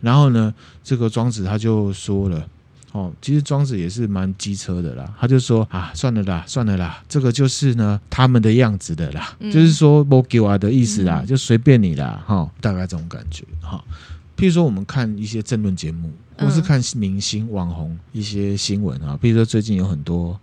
[0.00, 2.48] 然后呢，这个庄子他就说了，
[2.92, 13.84] 哦，其实庄子也是蛮机车的啦，他就说啊，算了啦，算了啦，这个就是呢他们的样子的啦，嗯、就是说不给我的意思啦，嗯、就随便你啦，哈、哦，大概这种感觉，哈、哦。
[14.36, 19.18] 譬如说，我们看一些政论节目，或是看明星、网红一些新闻啊。
[19.20, 20.38] 比如说，最近有很多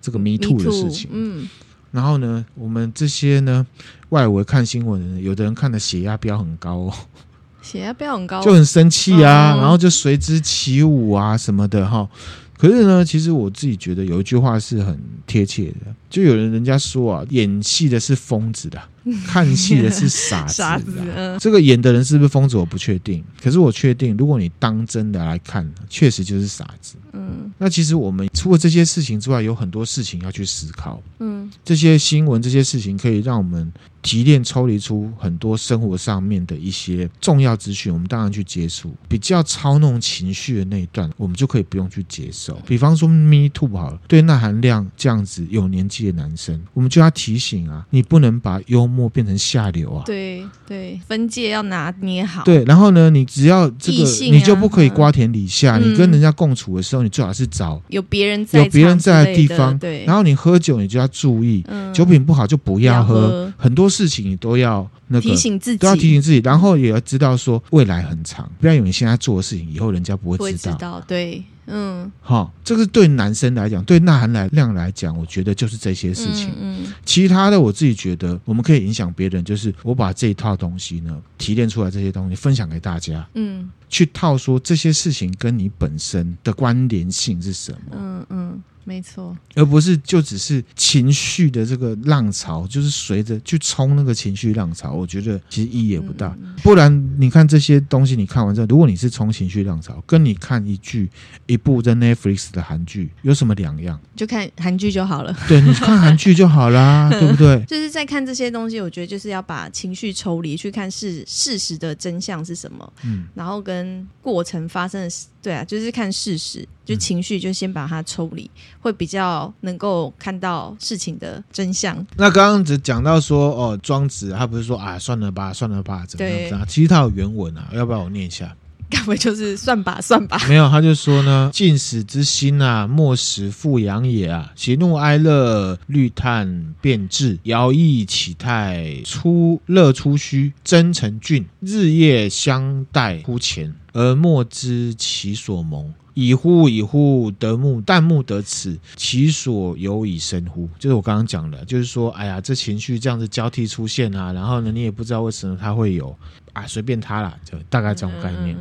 [0.00, 1.48] 这个 Me Too 的事情，嗯，
[1.90, 3.66] 然后呢，我们这些呢
[4.10, 6.94] 外围看新闻的人，有的人看的血压飙很高哦，
[7.62, 12.08] 血压飙很高，就很生气啊，然后就随之起舞啊什么的哈。
[12.56, 18.80] 可是呢，其实我自己觉得有一句话是很贴切的，就有人人家说啊，演戏的是疯子的。
[19.26, 20.92] 看戏的是傻子，傻子。
[21.40, 23.24] 这个演的人是不是疯子，我不确定。
[23.42, 26.96] 可是我确定，如果你当真的来看，确实就是傻子。
[27.14, 31.02] 嗯，那其实我们除了这些事情之外，有很多事情要去思考。
[31.20, 37.90] 嗯，这些新闻、这些事情可以让我们提炼、抽离出很多生活上面的一些重要资讯。
[37.90, 42.60] 我们当然去接触比较操弄情绪的那一段，我们就可以不用去接受。
[42.66, 49.08] 比方说，Me Too 好了，对钠含量这样子有年纪的男生，我们就要提醒啊，你不能把幽默。
[49.08, 50.04] 变成下流啊！
[50.04, 52.44] 对对，分界要拿捏好。
[52.44, 55.76] 对，然后呢，你只要这个，啊、你就不可以瓜田李下。
[55.78, 59.76] 嗯、你跟人家共处的时候，你最好是找有别人在有别人在的地方。
[59.78, 63.52] 对，然后你喝酒，你就要注意，嗯、酒品不好就不要喝。
[63.56, 70.72] 很多事情你都要那个提醒自己，都要提醒自己，然后也要知道说未来很长，不要以为你现在做的事情，以后人家不会知道。
[70.72, 71.42] 知道对。
[71.68, 76.48] 嗯，好，这个对男生来讲，对钠含量来讲，我觉得就是这些事情。
[76.60, 83.26] 嗯，嗯其他的我自己觉得，我们可以影响别人，就是我把这一套东西呢提炼出来，这些东西分享给大家。
[83.34, 87.96] 嗯，去套说这些事情跟你本身的关联性是什么？
[87.96, 88.62] 嗯嗯。
[88.88, 96.34] 嗯没错，而不是就只是情绪的这个浪潮，就是随着去冲那个情绪浪潮，我觉得其实意义也不大。
[96.40, 101.10] 嗯、不然你看这些东西，你看完之后，如果你是冲情绪浪潮，跟你看一剧
[101.46, 104.00] 一部在 Netflix 的韩剧有什么两样？
[104.16, 105.36] 就看韩剧就好了。
[105.46, 107.62] 对，你看韩剧就好啦， 对不对？
[107.66, 115.26] 就是在看这些东西，我觉得就是要把情绪抽离，去看事事实的真相是什么，嗯，然后跟过程发生的事。
[115.40, 121.96] 对啊，就是看事实，就情绪就先把它抽离，嗯、会比较能够看到事情的真相。
[122.16, 128.54] 那刚刚只讲到说，哦，庄子他不是说啊，算了吧，算了吧，怎么样其实他有原文啊，要不要我念一下？
[128.90, 130.40] 该不会就是算吧，算吧？
[130.48, 143.74] 没有，他就说呢，尽死之心啊，莫使复阳也啊，喜怒哀乐，虑叹变质，摇曳起态，出乐出虚，真成俊，日夜相待乎前。
[143.92, 150.68] 而莫知其所蒙，已乎以乎，得目旦木得此，其所由以生乎？
[150.76, 156.12] 就是我刚刚讲的，就是说，哎呀，这情绪这样子交替出现啊，然后呢，你也不知道为什么它会有
[156.54, 158.58] 啊，随便它啦，就大概这种概念。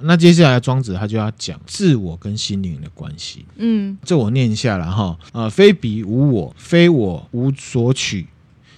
[0.00, 3.46] 那接下来庄子他就要讲自我跟心灵的关系。
[3.54, 5.16] 嗯，这我念一下了哈。
[5.30, 8.26] 呃，非彼无我，非我无所取，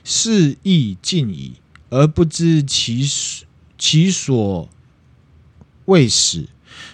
[0.04, 1.54] 是亦尽矣，
[1.88, 3.08] 而不知其
[3.78, 4.68] 其所
[5.86, 6.46] 未始。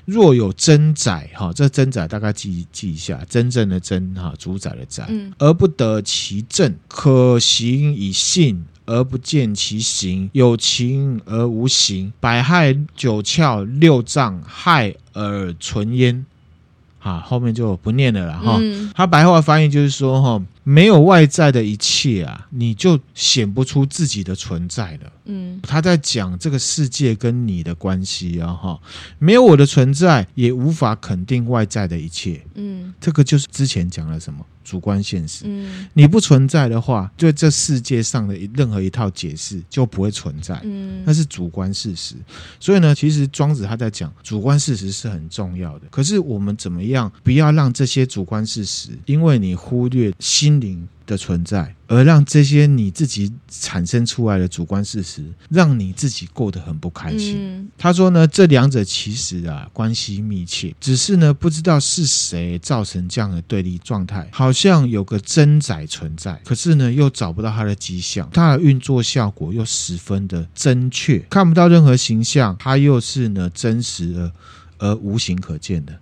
[0.05, 8.65] 若有真宰，哈，这真宰大概记记一下，真正的真哈，主宰的宰，而不得其正，可行以信。
[8.87, 16.27] 而不见其形，有情而无形，百害九窍六脏害而存焉。
[16.99, 18.61] 啊，后面就不念了啦哈。
[18.95, 25.13] 他白话翻译就是说哈，没有外在的一切啊，你就显不出自己的存在了。
[25.27, 28.81] 嗯，他在讲这个世界跟你的关系啊哈，
[29.19, 32.43] 没有我的存在，也无法肯定外在的一切。
[32.55, 34.45] 嗯，这个就是之前讲了什么？
[34.65, 42.15] 主观现实，嗯，你不存在的话，对这世界上的任何一套解释就不会存在，嗯，那是主观事实。
[42.59, 45.87] 所以呢，其实庄子他在讲主观事实是很重要的。
[45.91, 57.37] 可是我们怎么样不要让这些主观事实，因为你忽略心灵的存在，而让这些你自己产生出来的主观事实，让你自己过得很不开心。
[57.39, 64.29] 嗯、他说呢，这两者其实啊关系密切，只是呢不知道是谁造成这样的对立状态。
[64.33, 74.15] 好像有个真宰存在，可是呢又找不到它的迹象，它的运作效果又十分的真确，看不到任何形象，它又是呢真实
[74.79, 75.93] 而而无形可见的。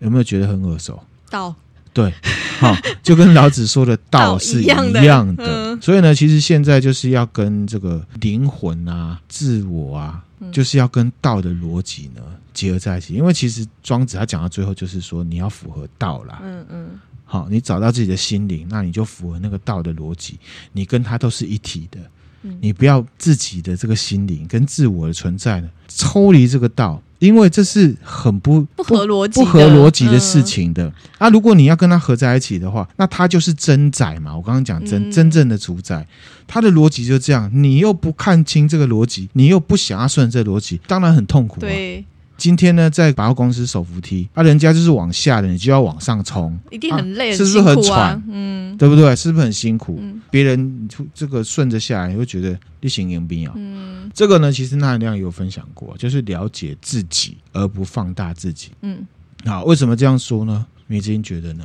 [0.00, 1.02] 有没有觉得很耳熟？
[1.30, 1.54] 到。
[1.94, 2.12] 对，
[2.58, 5.44] 好，就跟老子说的道是一样的，样的。
[5.46, 12.20] 嗯、所以呢，其实现在就是要跟这个灵魂啊、自我啊，嗯、就是要跟道的逻辑呢
[12.52, 13.14] 结合在一起。
[13.14, 16.88] 因为其实庄子他讲到最后就是说，你要符合道啦，嗯嗯，
[17.24, 20.36] 好，你找到自己的心灵，那你就符合那个道的逻辑，
[20.72, 22.00] 你跟他都是一体的，
[22.42, 27.00] 嗯、你不要自己的这个心灵跟自我的存在呢抽离这个道。
[27.24, 30.92] 因为这是很不不合逻辑、不合逻辑的事情的。
[31.18, 34.36] 啊，如果你要跟他合在一起的话，那他就是真宰嘛。
[34.36, 36.06] 我刚刚讲真真正的主宰，
[36.46, 37.50] 他的逻辑就这样。
[37.52, 41.60] 你又不看清这个逻辑，你又不想要顺这逻辑，当然很痛苦啊。
[41.60, 42.04] 对。
[42.36, 48.22] 今天呢，在百货公司手扶梯，啊，人家就是往下的，你就要往上冲，一定很累，啊、是不是很喘？
[48.28, 49.14] 嗯，对不对？
[49.14, 49.98] 是不是很辛苦？
[50.00, 53.54] 嗯、别人这个顺着下来，你会觉得你行迎宾啊。
[53.56, 58.72] 嗯，这个呢，其实纳亮有分享过，就是了解自己而不放大自己。
[58.82, 59.06] 嗯，
[59.44, 60.66] 好，为什么这样说呢？
[60.86, 61.64] 米子英觉得呢？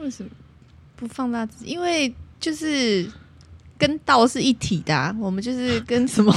[0.00, 0.28] 为什么
[0.96, 1.70] 不放大自己？
[1.70, 3.08] 因为就是。
[3.80, 6.30] 跟道是一体的、啊，我们就是 跟什么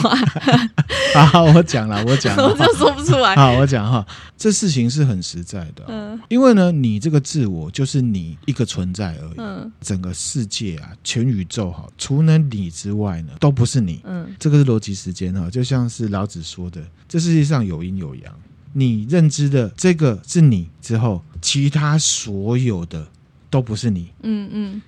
[1.14, 1.26] 啊？
[1.26, 3.36] 好，我讲了，我讲了， 我就说不出来。
[3.38, 4.06] 好，我讲哈，
[4.38, 5.84] 这事情是很实在的。
[5.90, 9.36] 嗯，因为呢，你这个自我就是你一个存在而已。
[9.38, 14.00] 嗯，整个世界啊，全宇宙哈，除了你之外呢，都不是你。
[14.06, 18.34] 嗯，这个是逻辑时间哈，就像是老子说的，这世界上有阴有阳，
[18.72, 23.06] 你认知的这个是你之后，其他所有的
[23.50, 24.08] 都不是你。
[24.22, 24.82] 嗯嗯。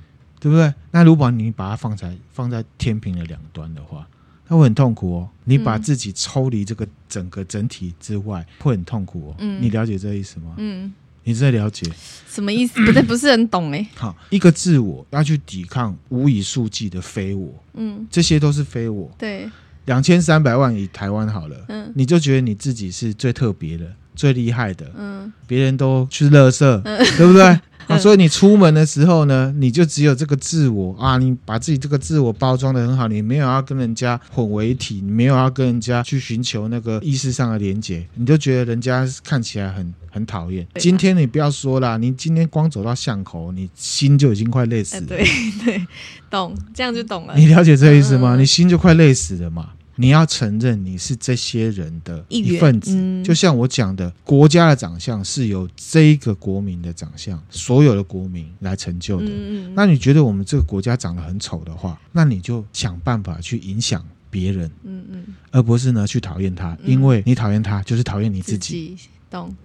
[0.45, 0.73] 嗯对不对？
[0.91, 4.07] 那如果你把它放在放在天平的两端的话，
[4.47, 5.29] 那会很痛苦哦。
[5.45, 9.35] 你把自己抽离这个整个整体之外，会很痛苦哦。
[9.39, 10.53] 嗯，你了解这个意思吗？
[10.57, 10.93] 嗯，
[11.23, 11.89] 你在了解
[12.29, 12.79] 什么意思？
[12.85, 13.87] 不对，不是很懂哎。
[13.95, 19.09] 好，一个自我要去抵抗无以数计的非我，嗯，这些都是非我。
[19.17, 19.49] 对，
[19.85, 27.59] 两千三百万以台湾好了，嗯，你就觉得你自己是最特别的、最厉害的，嗯，别人都去乐色，嗯，对不对？
[27.88, 40.65] 啊，所以你出门的时候呢，你就只有这个自我啊，你把自己这个自我包装的很好，你没有要跟人家混为一体，你没有要跟人家去寻求那个意识上的连接，你就觉得人家看起来很很讨厌。
[40.75, 45.05] 今天你不要说啦，你今天光走到巷口，你心就已经快累死了。
[45.07, 45.25] 对
[45.63, 45.88] 对，
[46.29, 47.36] 懂，这样就懂了。
[47.36, 48.36] 你了解这个意思吗？
[48.36, 49.69] 你心就快累死了嘛。
[49.95, 59.27] 你要承认你是这些人的一份子，嗯、就像我讲的，国家的长相是由这一个国民的长相，所有的国民来成就的。
[59.27, 68.73] 嗯、那你觉得我们这个国家长得很丑的话，那你就想办法去影响别人，嗯嗯，而不是呢去讨厌他，因为你讨厌他就是讨厌你自己。
[68.73, 69.55] 自己懂。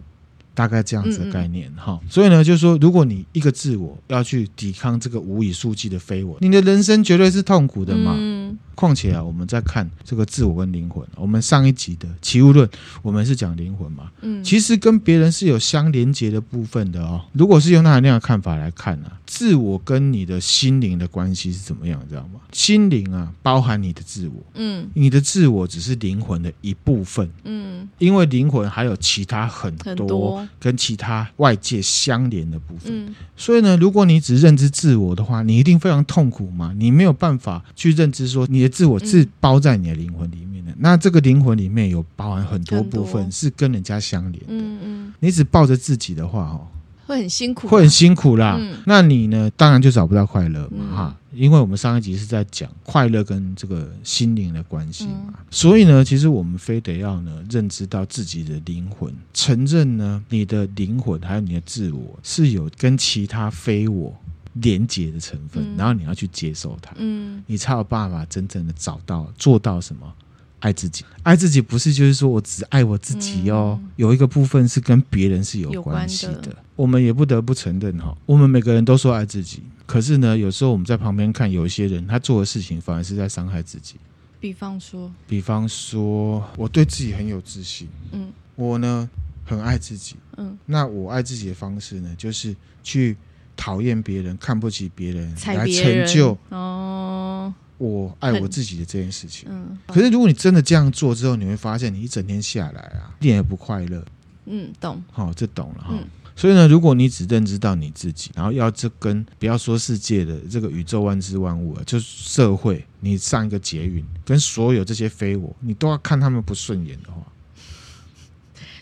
[0.53, 8.15] 大概这样子的概念哈，嗯嗯，所以呢，就是说，如果你一个自我要去抵抗这个无以数计的非我，你的人生绝对是痛苦的嘛。
[8.19, 11.07] 嗯况且啊，我们在看这个自我跟灵魂。
[11.15, 12.67] 我们上一集的《奇物论》，
[13.03, 14.11] 我们是讲灵魂嘛。
[14.23, 17.21] 嗯，其实跟别人是有相连接的部分的哦。
[17.33, 22.03] 如果是用那样的看法来看呢、啊，自我跟你的心灵的关系是怎么样？
[22.09, 22.41] 知道吗？
[22.51, 24.43] 心灵啊，包含你的自我。
[24.55, 27.31] 嗯，你的自我只是灵魂的一部分。
[27.45, 32.91] 嗯，因为灵魂还有其他很多跟其他外界相连的部分。
[32.93, 36.75] 嗯，所以呢，如果你只认知自我的话，你一定非常痛苦嘛。
[36.77, 38.81] 你没有办法去认知说你的。
[38.81, 40.73] 自我是包在你的灵魂里面的。
[40.73, 44.47] 嗯、那这个灵魂里面有包含很多部分是跟人家相连的。
[44.49, 46.67] 嗯嗯，你只抱着自己的话，哦。
[47.11, 48.57] 会很辛苦，会很辛苦啦。
[48.59, 49.51] 嗯、那你呢？
[49.57, 51.39] 当然就找不到快乐嘛，哈、嗯。
[51.39, 64.13] 因为我们上一集是在讲快乐跟这个心灵的关系嘛，嗯、所以呢，其实我们非得要呢认知到自己的灵魂，承认呢你的灵魂还有你的自我是有跟其他非我
[64.55, 70.13] 连接的成分，嗯、然后你要去接受它，嗯，你才有办法真正的找到做到什么。
[70.61, 76.35] 爱自己，爱自己不是就是说我只爱我自己哦，嗯、有一个部分是跟别人是有关系的。
[76.41, 83.97] 的我们也不得不承认哈，我们每个人都说爱自己，可是呢，有时候我们在旁边看，有一些人他做的事情反而是在伤害自己。
[84.39, 89.09] 比方说，比方说，我对自己很有自信，嗯，我呢
[89.45, 93.17] 很爱自己，嗯，那我爱自己的方式呢，就是去
[93.55, 97.53] 讨厌别人，看不起别人，别人来成就哦。
[97.81, 104.05] 我爱我自己的这件事情，嗯，可是如果你真的这样做之后，你会发现你一整天下来啊，一点也不快乐。
[104.45, 105.03] 嗯，懂。
[105.11, 105.89] 好，这懂了哈。
[105.93, 106.05] 嗯，
[106.37, 117.27] 所以呢，如果你只认知到你自己，然后要这跟不要说世界的这个宇宙万事万物啊，就是社会，你上一个捷运跟所有这些非我，你都要看他们不顺眼的话，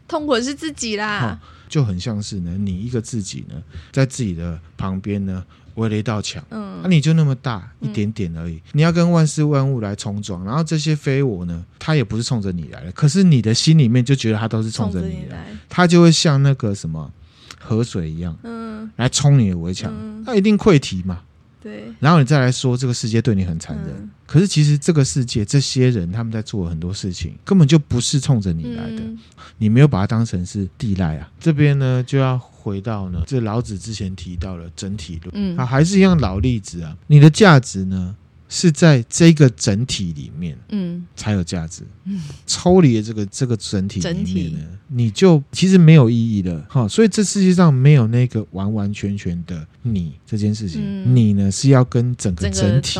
[0.08, 1.40] 痛苦是自己啦。
[1.68, 5.44] 就很像是呢，你一个自己呢，在自己的旁边呢。
[5.78, 8.56] 围了一道墙，嗯，那、啊、你就那么大一点点而已。
[8.56, 17.10] 嗯、你要跟万事万物来冲撞，然后这些非我呢，他也不是冲着你来的，可是你的心里面就觉得他都是冲着你来，他就会像那个什么
[17.58, 19.92] 河水一样，嗯，来冲你的围墙，
[20.26, 21.20] 他、嗯、一定溃堤嘛。
[21.60, 29.18] 对，然后你再来说这个世界对你很残忍，嗯、可是其实这个世界这些人他们在做很多事情，根本就不是冲着你来的，嗯、
[29.56, 31.28] 你没有把它当成是地赖啊。
[31.40, 32.38] 这边呢就要
[32.68, 38.14] 回到呢，这老子之前提到了整体论，嗯，啊，还是一样老例子啊，你的价值呢？
[38.50, 41.82] 是在这个整体里面，嗯，才有价值。
[42.04, 46.66] 嗯， 抽离了这个这个整体里面呢，你就其实没有意义了。
[46.66, 50.80] 哈，所以这世界上没有那个完完全全的你这件事情。
[50.82, 52.98] 嗯，你呢是要跟整个整体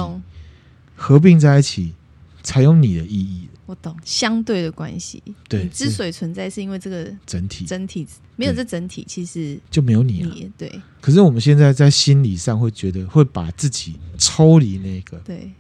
[0.95, 1.95] 合并在一起，
[2.43, 3.49] 才有你的意义。
[3.69, 3.95] 我懂。
[4.03, 10.35] 相对的关系，对，之所以存在，是因为这个整体，整体没有这整体，其实就没有你了。
[10.57, 15.51] 对，可是我们现在在心理上会觉得，会把自己抽离那个，对。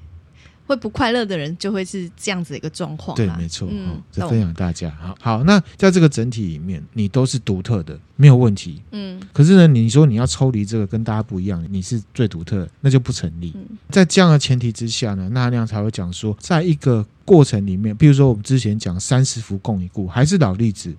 [0.68, 3.16] 会不快乐的人就会是这样子的一个状况。
[3.16, 3.66] 对，没错。
[3.70, 4.90] 嗯，这分享大家。
[5.00, 8.82] 好，好，那在这个整体里面，你都是独特的，没有问题。
[8.90, 9.18] 嗯。
[9.32, 13.50] 可是呢，你说你要抽离这个跟大家不一样，你是最独特的，那就不成立。
[13.56, 13.78] 嗯。
[13.88, 20.94] 在这样的前提之下呢，那亮才会讲说，在一个过程里面，比如说我们之前讲三十辐共一故，还是老例子。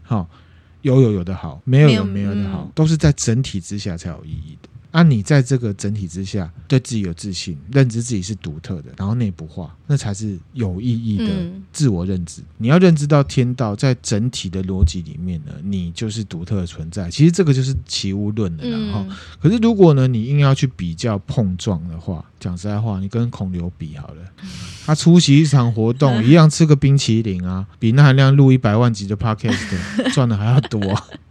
[0.00, 0.26] 好，
[0.80, 4.69] 有有有的好，没有有没有的好，嗯，都是在整体之下才有意义的。
[4.90, 11.24] 啊，你在这个整体之下，对自己有自信，认知自己是独特的，然后内部化，那才是有意义的
[11.72, 12.40] 自我认知。
[12.42, 17.08] 嗯、你要认知到天道在整体的逻辑里面呢，你就是独特的存在。
[17.10, 19.06] 其实这个就是齐物论的，然后，
[19.40, 24.22] 可是如果呢，你硬要去比较碰撞的话，讲实在话，你跟孔刘比好了，
[24.84, 30.80] 他出席一场活动， 一样吃个冰淇淋啊，比那含量录一百万集的 podcast 赚的还要多。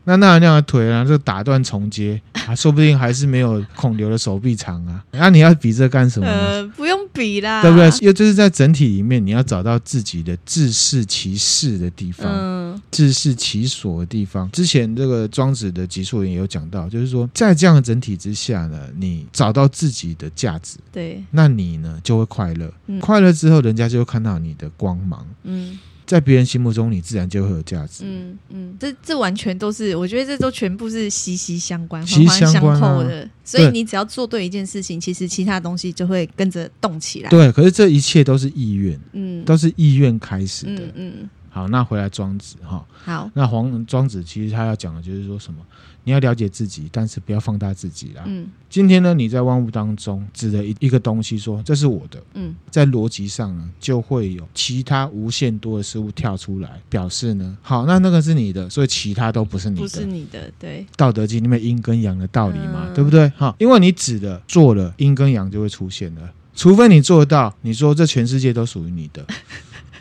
[0.10, 5.04] 那那含量的腿啊，就打断重接 啊，说不定还是没有孔刘的手臂长啊。
[5.12, 6.34] 那、啊、你要比这干什么呢？
[6.34, 7.88] 呃，不用比啦，对不对？
[8.02, 14.50] 因为就是在整体里面，你要找到自己的自适其适的地方，嗯，自适其所的地方。
[14.50, 25.78] 之前这个庄子的集数也有讲到，就是说在这样的整体之下呢，你找到自己的价值，对，那你呢就会快乐，嗯、快乐之后，人家就会看到你的光芒，嗯。
[26.10, 28.04] 在别人心目中，你自然就会有价值。
[28.04, 33.22] 嗯嗯，这这完全都是，我觉得这都全部是息息相关、环环相扣的。
[33.22, 37.30] 啊、所以你只要做对一件事情，其实其他东西就会跟着动起来。
[37.30, 40.82] 对，可是这一切都是意愿，嗯，都是意愿开始的。
[40.82, 40.92] 嗯。
[40.96, 42.86] 嗯好，那回来庄子哈。
[43.04, 45.60] 好，那黄庄子其实他要讲的就是说什么？
[46.06, 48.24] 你要了解自己，但是不要放大自己啦。
[48.26, 52.24] 嗯，今天呢，你在万物当中指的一一个东西说，说这是我的。
[52.34, 60.52] 嗯，在逻辑上呢，就会有其他无限多的事物跳出来，表示呢，好，那那个是你的，所以其他都不是你的，不是你的。
[60.58, 63.30] 对，《道德经》里面阴跟阳的道理嘛，嗯、对不对？
[63.38, 66.22] 哈，因为你指的做了，阴跟阳就会出现了，
[66.56, 69.24] 除非你做得到，你说这全世界都属于你的。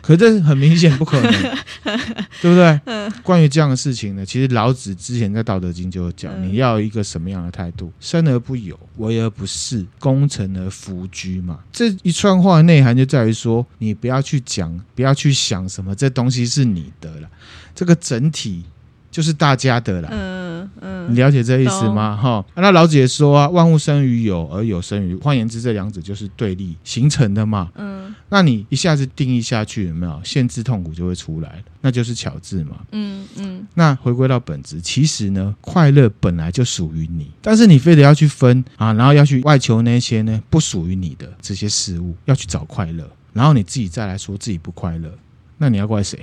[0.01, 1.31] 可这很明显不可能，
[2.41, 2.79] 对不对？
[3.23, 7.91] 关于这样的事情呢，其实老子之前在《道德经》就有讲，你要一个什么样的态度？
[7.99, 11.59] 生而不有，为而不恃，功成而弗居嘛。
[11.71, 17.29] 这一串话的内涵就在于说，你不要去讲，不要去想什么这东西是你的了，
[17.75, 18.63] 这个整体
[19.11, 20.09] 就是大家的了。
[20.11, 20.38] 嗯
[20.81, 21.07] 嗯。
[21.07, 22.15] 嗯，你了解这意思吗？
[22.15, 25.15] 哈、哦，那老子也说啊，万物生于有，而有生于。
[25.15, 27.69] 换言之，这两者就是对立形成的嘛。
[27.75, 32.77] 嗯，那你一下子定义下去，有没有限制痛苦就会出来，那就是巧智嘛。
[32.91, 33.67] 嗯嗯。
[33.73, 45.11] 那回归到本质，其实呢，快乐本来就属于你，但是你非得要去分啊，然后要去外求那些呢不属于你的这些事物，要去找快乐，然后你自己再来说自己不快乐，
[45.57, 46.19] 那你要怪谁？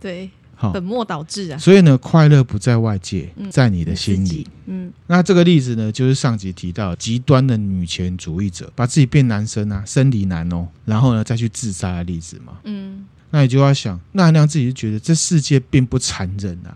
[0.00, 0.30] 对。
[0.58, 1.58] 好，本末倒置啊！
[1.58, 4.46] 所以呢，快乐不在外界，在你的心里。
[4.64, 12.54] 嗯，那这个例子呢，就是上集提到极端的女权主义者，把自己变男生啊，生理男哦，然后呢再去自杀的例子嘛。
[12.64, 16.74] 嗯，那你就要想，那那样自己就觉得这世界并不残忍啊。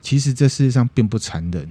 [0.00, 1.68] 其实这世界上并不残忍。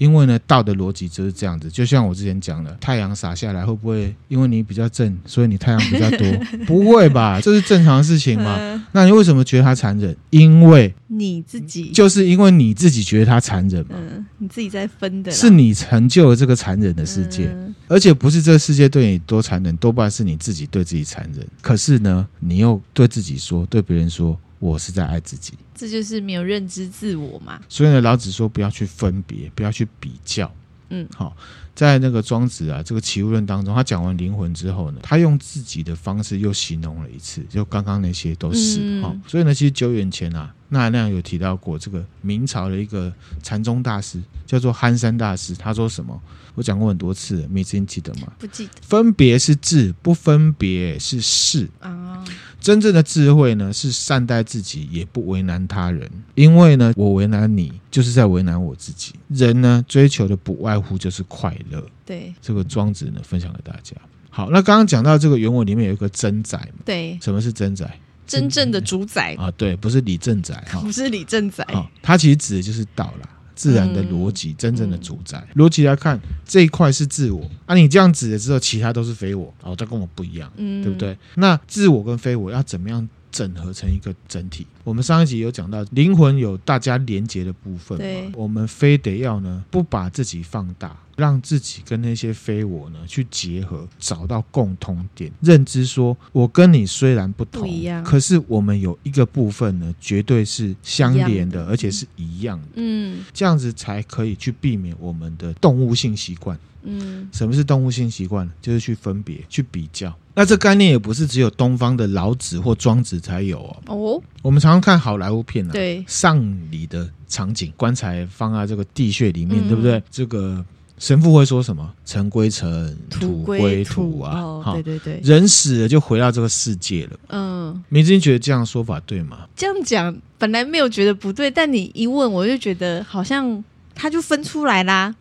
[0.00, 6.26] 因为呢，道的逻辑就是这样子，就像我之前讲的，太阳洒下来会不会因为你比较正，所以你太阳比较多？
[6.66, 8.56] 不会吧，这是正常的事情嘛。
[8.58, 10.16] 嗯、那你为什么觉得它残忍？
[10.30, 13.94] 因为你自己就是因为你自己觉得它残忍嘛。
[13.94, 21.46] 嗯，你自己在分的，是你成就了这个残忍的世界，嗯、而且不是这个世界对你多残忍，多半是你自己对自己残忍。
[21.60, 24.38] 可是呢，你又对自己说，对别人说。
[24.60, 27.60] 我是在爱自己，这就是没有认知自我嘛。
[27.68, 30.48] 所以呢，老子说不要去分别，不要去比较。
[30.90, 31.36] 嗯，好，
[31.74, 39.00] 在那个庄子啊，这个齐物论当中，他讲完灵魂之后呢，他用自己的方式又形容了一次，就刚刚那些都是。
[39.00, 43.12] 好、嗯，所以呢，其实久远前啊，那那样有提到过这个明朝的一个
[43.42, 46.18] 禅宗大师，叫做憨山大师，他说什么？
[46.54, 48.32] 我讲过很多次了，你记得吗？
[48.38, 48.72] 不记得。
[48.82, 52.24] 分别是智，不分别是事啊。
[52.60, 56.10] 真正的智慧呢，是善待自己，也不为难他人。
[56.34, 59.14] 因为呢，我为难你，就是在为难我自己。
[59.28, 61.86] 人呢，追求的不外乎就是快乐。
[62.04, 63.96] 对，这个庄子呢，分享给大家。
[64.28, 66.68] 好，那刚刚讲到这个原文里面有一个真宰。
[66.84, 67.98] 对，什么是真宰？
[68.30, 71.64] 真正的主宰啊，对，不是李正宰 哈，不是李正宰。
[71.72, 73.28] 哦，他其实指的就是道啦。
[73.56, 75.38] 自然的逻辑，真正的主宰。
[75.54, 81.14] 嗯、逻辑来看，这一块是自我啊，你这样指了之后，其他都是非我哦，这跟我不一样，嗯，对不对？
[81.34, 84.66] 那自我跟非我要怎么样整合成一个整体？
[84.84, 90.96] 我们上一集有讲到，灵魂有大家连接的部分嘛，我们非得要呢，不把自己放大。
[91.16, 102.68] 让自己跟那些非我呢去结合，找到共通点，认知说，我跟你虽然不同，不可是我们有一个部分呢，绝对是相连的，的而且是一样的。
[102.76, 106.58] 嗯，这样子才可以去避免我们的动物性习惯。
[106.84, 108.50] 嗯，什么是动物性习惯？
[108.62, 110.16] 就是去分别、去比较。
[110.34, 113.76] 那这概念也不是只有东方的老子或庄子才有哦。
[113.88, 116.40] 哦，我们常常看好莱坞片啊，对，丧
[116.70, 120.02] 礼的场景，棺材放在这个地穴里面，嗯、对不对？
[120.10, 120.64] 这个。
[120.98, 121.90] 神父会说什么？
[122.04, 124.38] 尘归尘，土归土，土啊！
[124.38, 127.18] 哦、对对对，人死了就回到这个世界了。
[127.30, 129.48] 嗯，明君觉得这样说法对吗？
[129.56, 133.64] 这样讲本来没有觉得不对，但你一问，我就觉得好像
[133.94, 135.14] 他就分出来啦。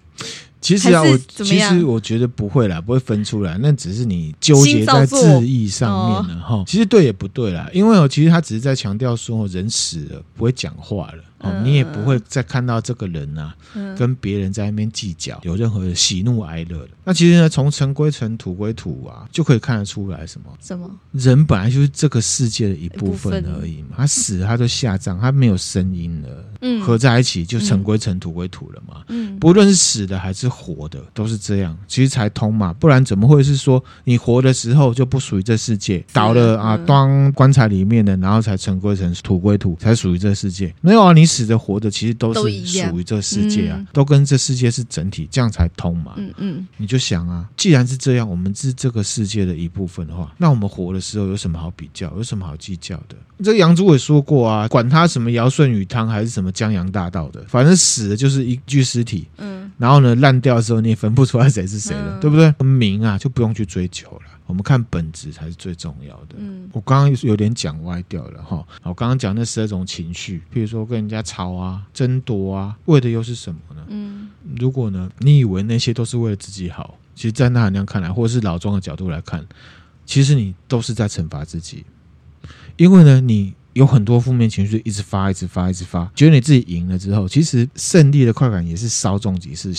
[0.61, 6.63] 其实啊，我其实我觉得不会啦，不会分出来，那只是你纠结在字义上面了哈、哦。
[6.67, 11.23] 其实对也不对啦，因为哦其实他只是在强调说，人死了不会讲话了。
[11.41, 16.89] 哦，你也不会再看到这个人啊，嗯、跟别人在那边计较，有任何的喜怒哀乐的。
[17.05, 20.51] 那其实呢，从尘归尘，土归土啊，就可以看得出来什么？
[20.61, 20.89] 什么？
[21.13, 23.95] 人本来就是这个世界的一部分而已嘛。
[23.95, 26.27] 他死，他就下葬，他没有声音了，
[26.59, 29.03] 嗯，合在一起就尘归尘，土归土了嘛。
[29.07, 32.73] 嗯，不论是死的还是活的，都是这样，其实才通嘛。
[32.73, 40.75] 不然怎么会是说你活的时候就不属于这世界，倒了啊，当棺材里面的，然后才尘归尘，土归土，才属于这世界？
[40.81, 41.28] 没有啊，你。
[41.29, 46.13] 死的活的其实都是属于这个世界啊，都，嗯、都跟这世界是整体，这样才通嘛。
[46.17, 53.15] 嗯嗯，你就想啊，既然是这样，我们是这个世界的一部分的话，那我们活的时候有什么好比较，有什么好计较的？
[53.43, 59.27] 这个杨祖伟说过啊，管他什么尧舜禹汤还是什么江洋大盗的，反正死的就是一具尸体。
[59.37, 62.53] 嗯，然后呢，烂掉的时候你也分不出来谁是谁了，嗯、对不对？
[62.65, 64.38] 名啊就不用去追求了。
[64.49, 66.35] 我们看本质才是最重要的。
[66.37, 68.67] 嗯，我刚刚有点讲歪掉了哈。
[68.81, 73.85] 我刚刚讲那十二种情绪，譬如说跟人家吵啊、争夺啊，为的又是什么呢？
[73.89, 79.47] 嗯，如果呢，你以为那些都是为了自己好，其实，在那含量看来，或者是老庄的角度来看，
[80.07, 81.85] 其实你都是在惩罚自己，
[82.75, 83.53] 因为呢，你。
[83.73, 89.73] 有很多负面情绪一直发，一直发，一直发，觉得你自己赢了之后，其实胜利的快感也是稍纵即逝，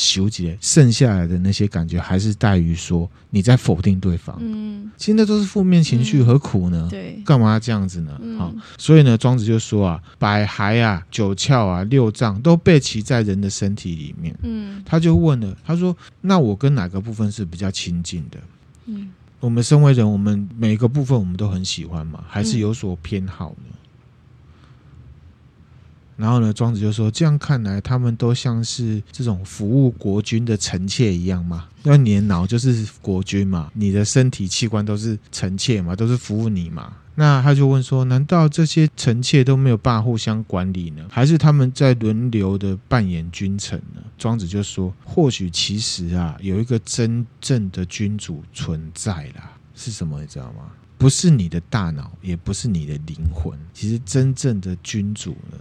[0.61, 4.36] 剩下来的那些感觉还是在于说你在否定对方。
[4.41, 6.86] 嗯，其实那都是负面情绪，何苦呢？
[6.91, 8.12] 对，干嘛要这样子呢？
[8.38, 14.34] 好、嗯，所以呢，庄子就说啊，百骸啊、九窍啊、六脏都被其在人的身体里面。
[14.43, 18.38] 嗯，他就问了，他说：“那我跟哪个部分是比较亲近的？”
[18.86, 19.11] 嗯，
[19.41, 23.74] 我们身为人，我们每个部分我们都很喜欢嘛，还是有所偏好呢？
[26.16, 31.66] 然后呢，庄子就说：“这样看来，他们都像是这种服务国君的臣妾一样嘛。
[31.82, 36.95] 那你的脑就是国君嘛，你的身体器官都是臣妾嘛，都是服务你嘛。
[37.14, 41.04] 那他就问说：难道这些臣妾都没有办法互相管理呢？
[41.11, 49.52] 还是他们在轮流的扮演君臣呢？”庄子就说：“或许其实啊，有一个真正的君主存在啦。
[49.74, 50.20] 是什么？
[50.20, 50.70] 你知道吗？
[50.98, 53.58] 不是你的大脑，也不是你的灵魂。
[53.72, 55.58] 其实真正的君主呢？”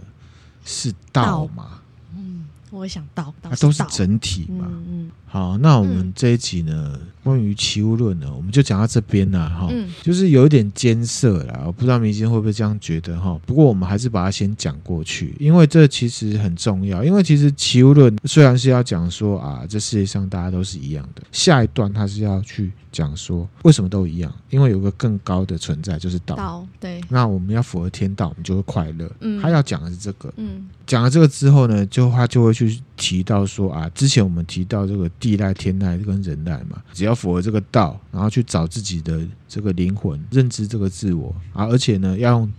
[0.62, 1.80] 是道嘛？
[2.14, 4.66] 嗯，我想道，都是整体嘛。
[4.68, 5.10] 嗯嗯。
[5.26, 9.68] 好，那我们这一集呢，嗯、关于齐物论呢，我们就讲到这边了哈。
[9.70, 9.88] 嗯。
[10.02, 13.38] 就是有一点艰涩啦，我不知道明星会不会这样觉得哈。
[13.46, 17.04] 不过我们还是把它先讲过去，因为这其实很重要。
[17.04, 26.36] 因为其实齐物论虽然是要讲说啊，这世界上大家都是一样的，下一段它是要去讲说为什么都一样，因为有个更高的存在就是道。
[26.36, 27.00] 道对。
[27.08, 29.10] 那我们要符合天道，我们就会快乐。
[29.20, 29.40] 嗯。
[29.40, 30.32] 他要讲的是这个。
[30.36, 30.68] 嗯。
[30.86, 35.10] 讲了这个之后呢，就他就会去提到说啊，之前我们提到这个。
[35.18, 42.52] 地赖、天赖跟人赖嘛，只要符合这个道，然后去找自己的这个灵魂，认知这个自我啊，而且呢，要用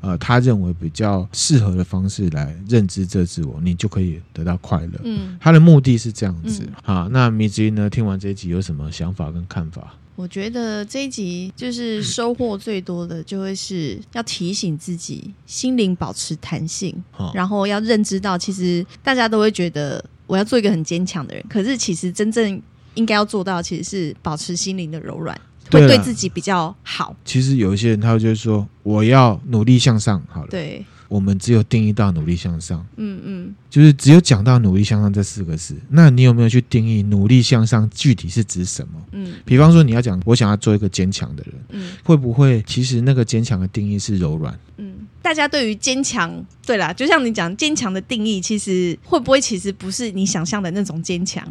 [0.00, 5.00] 呃他认为比较适合的方式来认知这自我，你就可以得到快乐。
[5.02, 6.62] 嗯，他的目的是这样子。
[6.64, 9.94] 嗯、好，那米子英呢，听完这一集有什么想法跟看法？
[10.16, 20.04] 我觉得这一集就是收获最多的，就会是要提醒自己心灵保持弹性，嗯、然后要认知到，其实大家都会觉得。
[20.26, 22.60] 我要做一个很坚强的人，可是其实真正
[22.94, 25.38] 应该要做到，其实是保持心灵的柔软，
[25.70, 27.14] 会对自己比较好。
[27.26, 30.22] 其实有一些人，他就是说，我要努力向上。
[30.30, 30.82] 好了，对，
[31.14, 35.76] 我们只有定义到努力向上，嗯嗯，就是只有讲到努力向上这四个字。
[35.88, 39.00] 那你有没有去定义努力向上具体是指什么？
[39.12, 44.58] 嗯，比方说你要讲，我想要做一个坚强的人，嗯，会不会其实那个坚强的定义是柔软？
[44.78, 44.92] 嗯。
[45.22, 51.44] 大家对于坚强，对啦，就像你讲坚强的定义，其实会不会其实不是你想象的那种坚强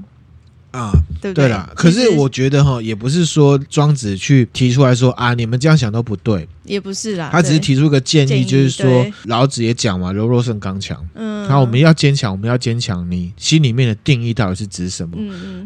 [0.71, 0.91] 啊？
[1.21, 1.45] 对不对？
[1.45, 6.47] 对啦，可是我觉得哈，也不是说庄子去提出来说啊，你们这样想都不对。
[6.63, 11.05] 也不是啦，他只是提出一个建议，就是说老子也讲嘛，柔弱胜刚强。
[11.13, 15.17] 嗯，那我们要坚强，我们要坚强，你心里面的定义到底是指什么？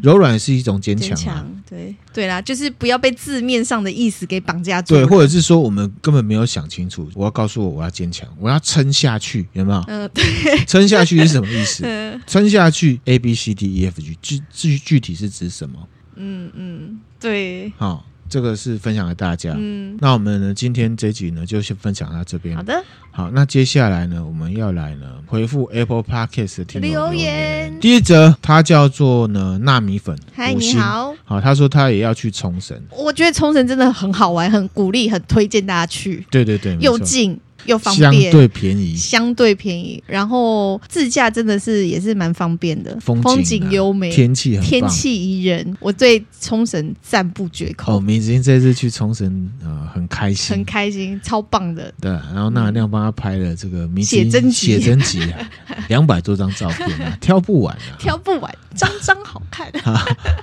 [0.01, 4.95] 柔软是一种坚强，对对啦，就是不要被字面上的意思给绑架住。
[4.95, 9.83] 对，或者是说我们根本没有想清楚，我要告诉我我要坚强，我要撑下去，有没有？
[9.87, 10.23] 嗯，对，
[10.65, 11.83] 撑下去是什么意思？
[11.87, 15.87] 嗯，撑下去，A B C D E F G，具具具体是指什么？
[16.15, 18.03] 嗯嗯，对，好。
[18.29, 19.53] 这个是分享给大家。
[19.57, 22.55] 嗯，那我们呢，今天这集呢，就先分享到这边。
[22.55, 27.13] 好的，好，那接下来呢，我们要来呢回复 Apple Podcast 的听留言。
[27.13, 31.13] 留言第一则，他叫做呢纳米粉，嗨，你好。
[31.25, 32.81] 好，他说他也要去冲绳。
[32.91, 36.25] 我觉得冲绳真的很好玩，很鼓励，很推荐大家去。
[36.29, 37.39] 对对对，又近。
[37.67, 47.97] 又方便，相对便宜，相对便宜，然后自驾真的是也是蛮方便的，风景、啊、风景优美，天气很天气宜人，我对冲绳赞不绝口。
[47.97, 51.93] 哦，明子英这次去冲绳啊，很开心，很开心，超棒的。
[52.01, 55.37] 对，然后那亮帮他拍了这个明写真集，写真集啊，
[55.89, 59.67] 两百多张照片啊，挑不完啊，挑不完，张张好看。
[59.83, 59.93] 好，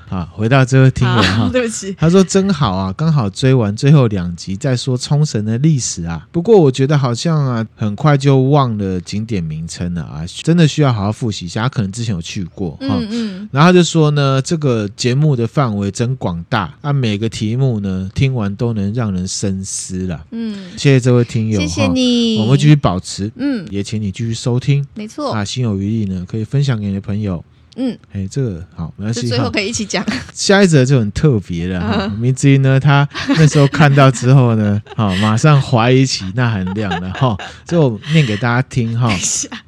[0.07, 6.27] 好，回到这个听友哈， 对不起，他说真好啊，刚好追完最后两集，再说冲绳的历史啊。
[6.33, 11.63] 不过我觉得好像啊，很快就忘了景点名称了啊，真的需要好好复习一下。
[11.63, 13.49] 他可能之前有去过，嗯嗯。
[13.53, 20.25] 然后他就说呢，这个节目的范围真广大，啊，每个题目呢听完都能让人深思了。
[20.31, 27.45] 嗯，谢谢这位听友，谢谢你，我们会继续保持，嗯，也请你继续收听，没错啊，心有余力呢，可以分享给你的朋友。
[27.77, 30.05] 嗯，哎，这个好，没关系，最后可以一起讲。
[30.33, 39.13] 下一则就很特别了哈，明子英呢，他那时候看到之后呢， 好，马上怀疑起那含量了哈，就我念给大家听哈。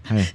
[0.09, 0.32] 哎，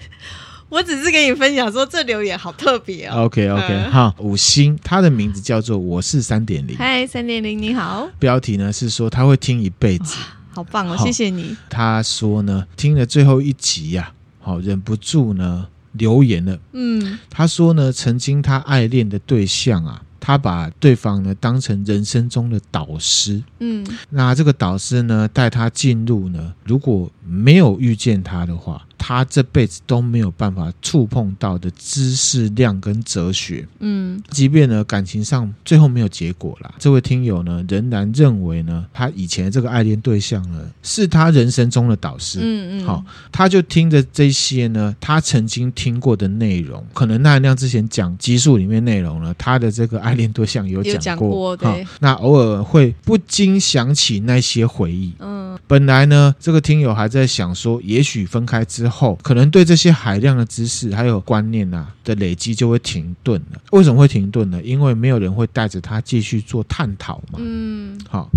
[0.69, 3.23] 我只是跟你分享说这留言好特别哦。
[3.25, 6.75] OK OK，好，五星，他的名字叫做我是三点零。
[6.77, 8.09] 嗨，三点零你好。
[8.19, 10.15] 标题呢是说他会听一辈子，
[10.53, 11.55] 好棒哦，谢谢你。
[11.69, 15.67] 他说呢，听了最后一集呀，好，忍不住呢。
[15.93, 28.85] 留言了，嗯，他说呢，曾经他爱恋的对象啊，他把对方呢当成人生中的导师，嗯，那这个导师呢带他进入呢，如果没有遇见他的话。
[29.03, 55.31] 他这辈子都没有办法触碰到的知识量跟哲学，嗯，即便呢感情上最后没有结果啦，这位听友呢仍然认为呢他以前这个爱恋对象呢是他人生中的导师，嗯嗯，好，他就听着这些呢他曾经听过的内容，可能那亮之前讲集数里面内容呢，他的这个爱恋对象有讲过，对，那偶尔会不禁想起那些回忆，嗯。
[55.41, 58.90] 嗯，本来呢，这个听友还在想说，也许分开之后，
[59.23, 63.61] 可能对这些海量的知识还有观念啊的累积就会停顿了。
[63.71, 64.61] 为什么会停顿呢？
[64.63, 67.39] 因为没有人会带着他继续做探讨嘛。
[67.39, 68.29] 嗯，好。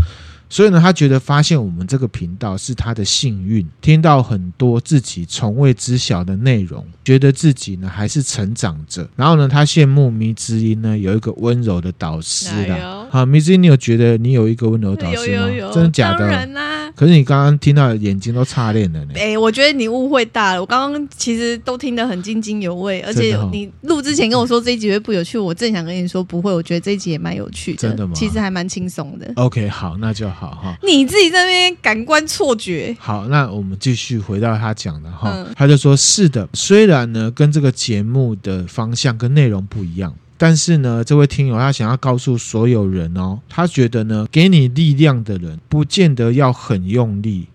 [0.50, 9.08] 所以呢，他觉得发现我们这个频道是他的幸运，听到很多自己从未知晓的内容，觉得自己呢还是成长着。
[9.16, 13.03] 然后呢，他羡慕迷之音呢有一个温柔的导师啦。
[13.14, 15.46] 好，迷之音，你有觉得你有一个温柔导师吗？
[15.46, 16.18] 有有有，真的假的？
[16.18, 16.90] 当然啊。
[16.96, 19.12] 可是你刚刚听到眼睛都擦亮了呢。
[19.14, 20.60] 哎，我觉得你误会大了。
[20.60, 26.52] 我刚刚其实都听得很津津有味，而且你录之前跟我说这一集会不有趣，我正想跟你说不会。
[26.52, 28.12] 我觉得这一集也蛮有趣的，真的吗？
[28.16, 29.30] 其实还蛮轻松的。
[29.36, 30.76] OK，好，那就好哈。
[30.82, 32.96] 你自己在那边感官错觉。
[32.98, 35.30] 好，那我们继续回到他讲的哈。
[35.32, 47.48] 嗯、他就说：“是的，虽然呢跟这个节目的方向跟内容不一样，但是呢，这位听友他想要告诉所有人哦，他觉得呢，给你力量的人不见得要很用力。”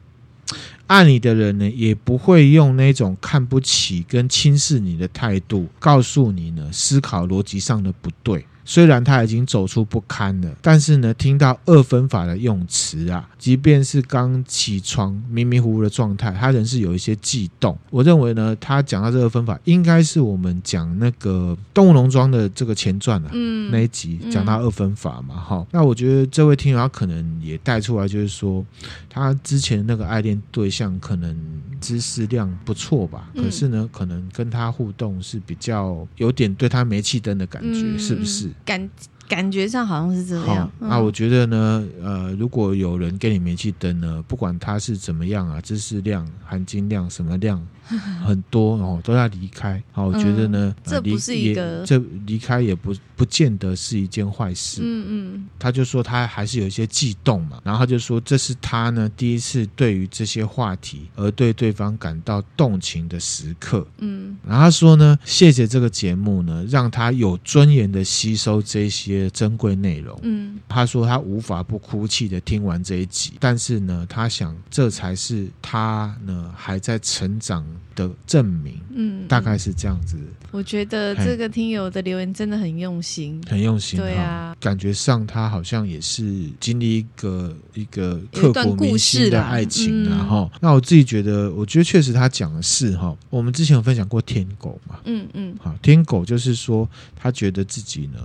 [0.88, 8.43] 爱你的人呢，也不会用那种看不起跟轻视你的态度，告诉你呢，思考逻辑上的不对。
[8.70, 17.76] 虽然他已经走出不堪了，但是呢，听到二分法的用词啊，即便是刚起床迷迷糊糊的状态，他仍是有一些悸动。
[17.89, 25.67] 我认为呢，他讲到这个分法，应该是我们讲那个动物农庄的这个前传啊，嗯，那一集讲到二分法嘛，哈、嗯。
[25.72, 28.63] 那我觉得这位听友他可能也带出来，就是说
[29.09, 31.36] 他之前那个爱恋对象可能
[31.82, 38.47] 知识量不错吧，可是呢，可能跟他互动是比较有点对他煤气灯的感觉，是不是？
[38.66, 38.89] 感
[39.30, 40.45] 感觉上好像是这样。
[40.45, 47.65] 好，那我觉得呢，呃，如果有人给你煤气灯呢，不管他是怎么样啊，知识量、含金量什么量。
[48.23, 49.82] 很多哦，都要离开。
[49.91, 54.82] 好，我觉得呢，嗯、这不是一个，这离开也不不见得是一件坏事。
[54.84, 63.88] 嗯嗯，他就说他还是有一些悸动嘛，然后他就说这是他呢第一次对于这些话题而对对方感到动情的时刻。
[63.97, 70.20] 嗯，然后他说呢，谢谢这个节目呢，让他有尊严的吸收这些珍贵内容。
[70.22, 77.65] 嗯，他说他无法不哭泣的听完这一集，但是呢，他想这才是他呢还在成长
[77.95, 80.15] 的证明，嗯，大概是这样子。
[80.51, 98.20] 我觉得这个听友的留言真的很用心，很用心，对啊，感觉上他好像也是经历一个一个刻骨铭心的爱情，然后，那我自己觉得，我觉得确实他讲的是哈，我们之前有分享过天狗嘛，嗯嗯，好，天狗就是说他觉得自己呢。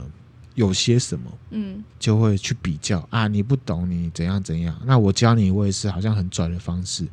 [0.54, 7.06] 有些什么，嗯，就会去比较啊，你不懂，你怎样怎样，那我教你，我也是好像很拽的方式。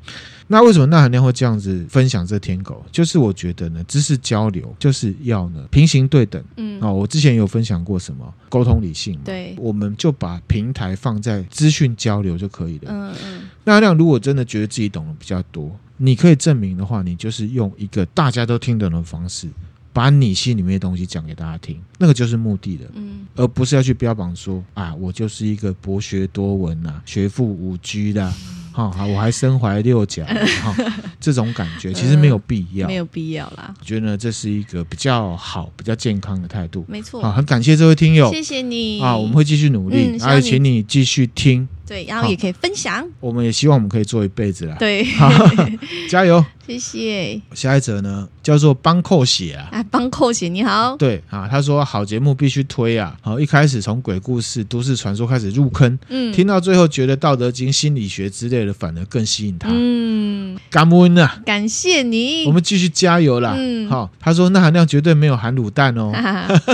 [0.48, 2.84] 那为什么那含量会这样子分享这天狗？
[2.92, 13.42] 就是我觉得呢，知识交流就是要呢平行对等，嗯，哦，我之前有分享过什么沟通理性，对，我们就把平台放在资讯交流就可以了，嗯嗯。
[13.64, 19.48] 那含量如果真的觉得自己懂得比较多，你可以证明的话，你就是用一个大家都听懂的方式。
[19.94, 28.34] 把你心里面的东西讲给大家听，那个就是目的的，嗯，而不是要去标榜说啊，我就是一个博学多闻啊，学富五车的，
[28.72, 30.26] 哈、我还身怀六甲，
[30.64, 33.74] 哈、嗯，这种感觉其实没有必要，嗯、没有必要啦。
[33.78, 37.22] 我觉得呢，这是一个比较好、比较健康的态度，没错。
[37.22, 39.02] 啊，很感谢这位听友，谢谢你。
[39.02, 41.68] 啊，我们会继续努力，而、嗯、且请你继续听。
[41.92, 43.06] 对，然后也可以分享。
[43.20, 44.78] 我们也希望我们可以做一辈子啦。
[44.80, 45.06] 对，
[46.10, 47.42] 加油， 谢谢。
[47.54, 49.68] 下一则呢，叫做帮扣血啊。
[49.74, 50.96] 啊，帮扣血，你好。
[50.96, 53.14] 对啊，他说好节目必须推啊。
[53.20, 59.68] 好，一开始从鬼故事、都市传说开始入坑，嗯，听到最后觉得《道德经》、心理学之类的反而更吸引他。
[59.70, 62.46] 嗯，感恩啊，感谢你。
[62.46, 63.56] 我们继续加油啦。
[63.58, 66.12] 嗯，好，他说那含量绝对没有含卤蛋哦。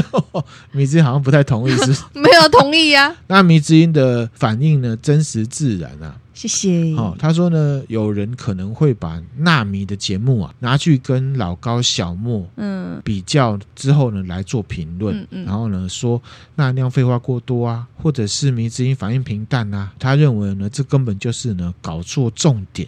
[0.71, 1.91] 米之音好像不太同意，是？
[2.13, 3.15] 没有同意呀。
[3.27, 4.97] 那米之音的反应呢？
[5.01, 6.93] 真实自然啊，谢谢。
[6.95, 16.21] 哦，他说呢，有人可能会把纳米的节目啊拿去跟老高、小莫嗯比较之后呢来做评论，嗯嗯、然后呢说
[16.55, 22.87] 钠含量废话过多啊，或者是迷之音反应平淡啊，他认为呢这根本就是呢搞错重点。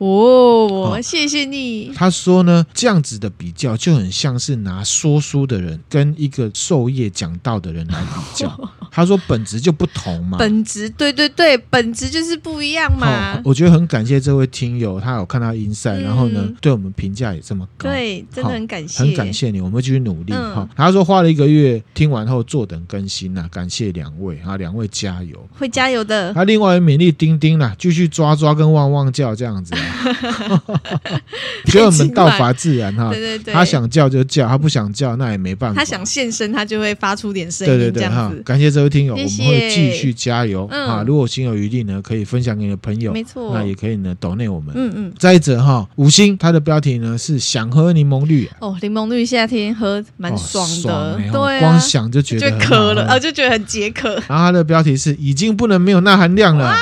[0.00, 1.92] 哦，谢谢你。
[1.94, 8.50] 他说呢，这样子的比较就很像是拿说书的人跟一个授业讲道的人来比较。
[8.90, 13.40] 他说本质就不同嘛，本质对对对，本质就是不一样嘛。
[13.44, 20.68] 我觉得很感谢这位听友，他有看到 Inside，然后呢，对我们评价也这么高，对，真的很感谢，很感谢你，我们会继续努力哈。
[20.74, 26.34] 他说花了一个月听完后坐等更新呐，感谢两位啊，两位加油，会加油的。
[26.34, 29.72] 他另外勉励丁丁啦，继续抓抓跟汪汪叫这样子。
[31.66, 35.80] 所以我们道法自然哈，对对对，他想叫就叫，他不想叫那也没办法。
[35.80, 41.04] 他想现身，他就会发出点声音，对对对，哈，感谢这位听友，我们会继续加油啊！
[41.06, 44.72] 如果心有余力呢，可以分享给你的朋友，没错，那也可以呢抖内我们。
[44.76, 45.12] 嗯嗯。
[45.18, 54.10] 再者哈，五星它的标题呢是想喝柠檬绿哦，柠檬绿夏天喝蛮爽的，对、啊，光想就觉得渴了，啊，就觉得很解渴。
[54.28, 56.74] 然后它的标题是已经不能没有钠含量了。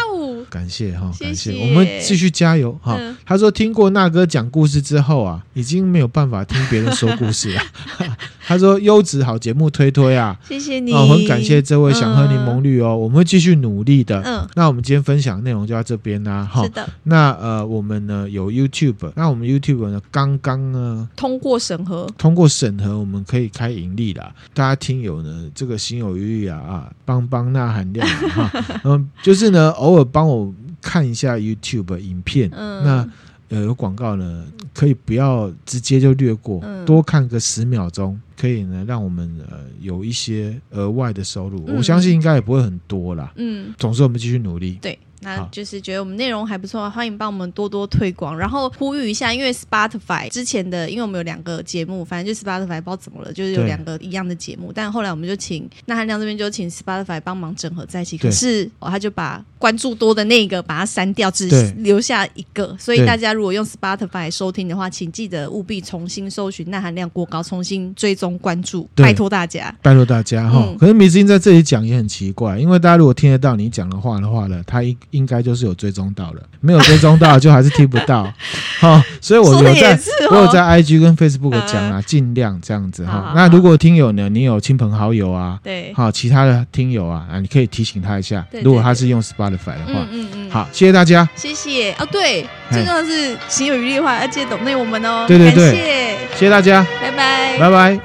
[0.50, 2.96] 感谢哈，感谢，我们继续加油哈。
[2.98, 7.62] 嗯、他说听过那哥讲故事之后啊，已经没有办法听别人说故事了。
[8.48, 14.22] 他说优质好节目推推啊，谢谢你，哦，很感谢这位想喝柠檬绿哦，嗯、我们会继续努力的。
[14.22, 16.48] 嗯，那我们今天分享的内容就到这边啦。
[16.50, 16.88] 哈，是的。
[17.02, 24.32] 那呃，我们呢有 YouTube，那我们 YouTube 呢刚刚呢通过审核，通过审核，我们可以开盈利啦。
[24.54, 28.50] 大家听友呢，这个心有余力啊啊，帮帮钠含量哈，
[28.84, 30.47] 嗯，就是呢偶尔帮我
[30.80, 33.08] 看一下 YouTube 影片，嗯，那。
[33.50, 41.64] 呃，有广告呢，可以不要直接就略过，嗯、多看个十秒钟，可以呢，让我们呃有一些额外的收入。
[41.66, 43.32] 嗯、我相信应该也不会很多啦。
[43.36, 44.78] 嗯，总之我们继续努力。
[44.80, 44.98] 对。
[45.20, 70.62] 那就是觉得我们内容还不错，欢迎帮我们多多推广，然后呼吁一下，因为 Spotify 之前的，因为我们有两个节目，反正就 Spotify 不知道怎么了，就是有两个一样的节目，但后来我们就请那含量这边就请 Spotify 帮忙整合在一起，可是哦，他就把关注多的那个把它删掉，只留下一个，所以大家如果用 Spotify 收听的话，请记得务必重新搜寻钠含量过高，重新追踪关注，拜托大家，拜托大家哈。
[70.68, 75.88] 嗯、可是米斯汀在这里讲也很奇怪，因为大家如果听得到你讲的话的话呢，他应应该就是有追。
[75.88, 78.30] 追踪到了，没有追踪到就还是听不到，
[78.78, 79.98] 好， 所以我有在，哦、
[80.32, 83.32] 我有在 IG 跟 Facebook 讲啊，尽量这样子哈。
[83.34, 91.90] 那如果听友呢，你有亲朋好友啊，对，好，其他的听友啊，啊，你可以提醒他一下，如果他是用 Spotify 的话，嗯嗯，好，谢谢大家，谢谢。
[91.92, 98.00] 哦，对，最重要是行有余力的话，要记得抖内我们哦，对对对，谢谢大家，拜拜，拜拜。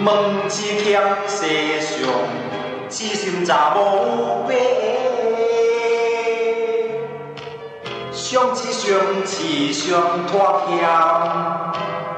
[0.00, 2.08] 问之强世上，
[2.88, 4.54] 痴心查某白，
[8.12, 10.78] 相知相持相拖欠，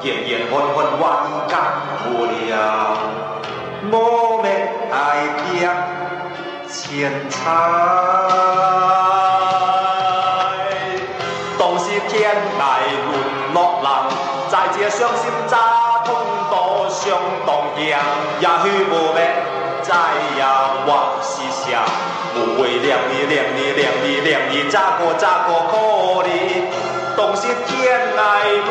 [0.02, 1.02] 缘缘分分冤
[1.48, 1.52] 家
[2.06, 2.54] 无了，
[3.90, 3.92] 无
[4.42, 4.46] 眠
[4.92, 4.94] 爱
[5.50, 5.66] 别
[6.70, 7.36] 千载，
[11.58, 12.62] 当时天涯
[13.10, 13.86] 沦落人，
[14.48, 15.52] 在这伤心乍
[16.04, 16.08] 痛
[16.48, 17.50] 多伤动。
[17.76, 17.82] 也
[18.62, 19.20] 许无要
[19.82, 19.90] 知
[20.36, 20.40] 影
[20.86, 20.88] 我
[21.20, 21.74] 是谁，
[22.36, 25.72] 无谓念你念你念你念你，咋个咋个可
[26.22, 26.30] 怜？
[27.16, 27.70] 当时天
[28.16, 28.18] 涯
[28.64, 28.70] 沦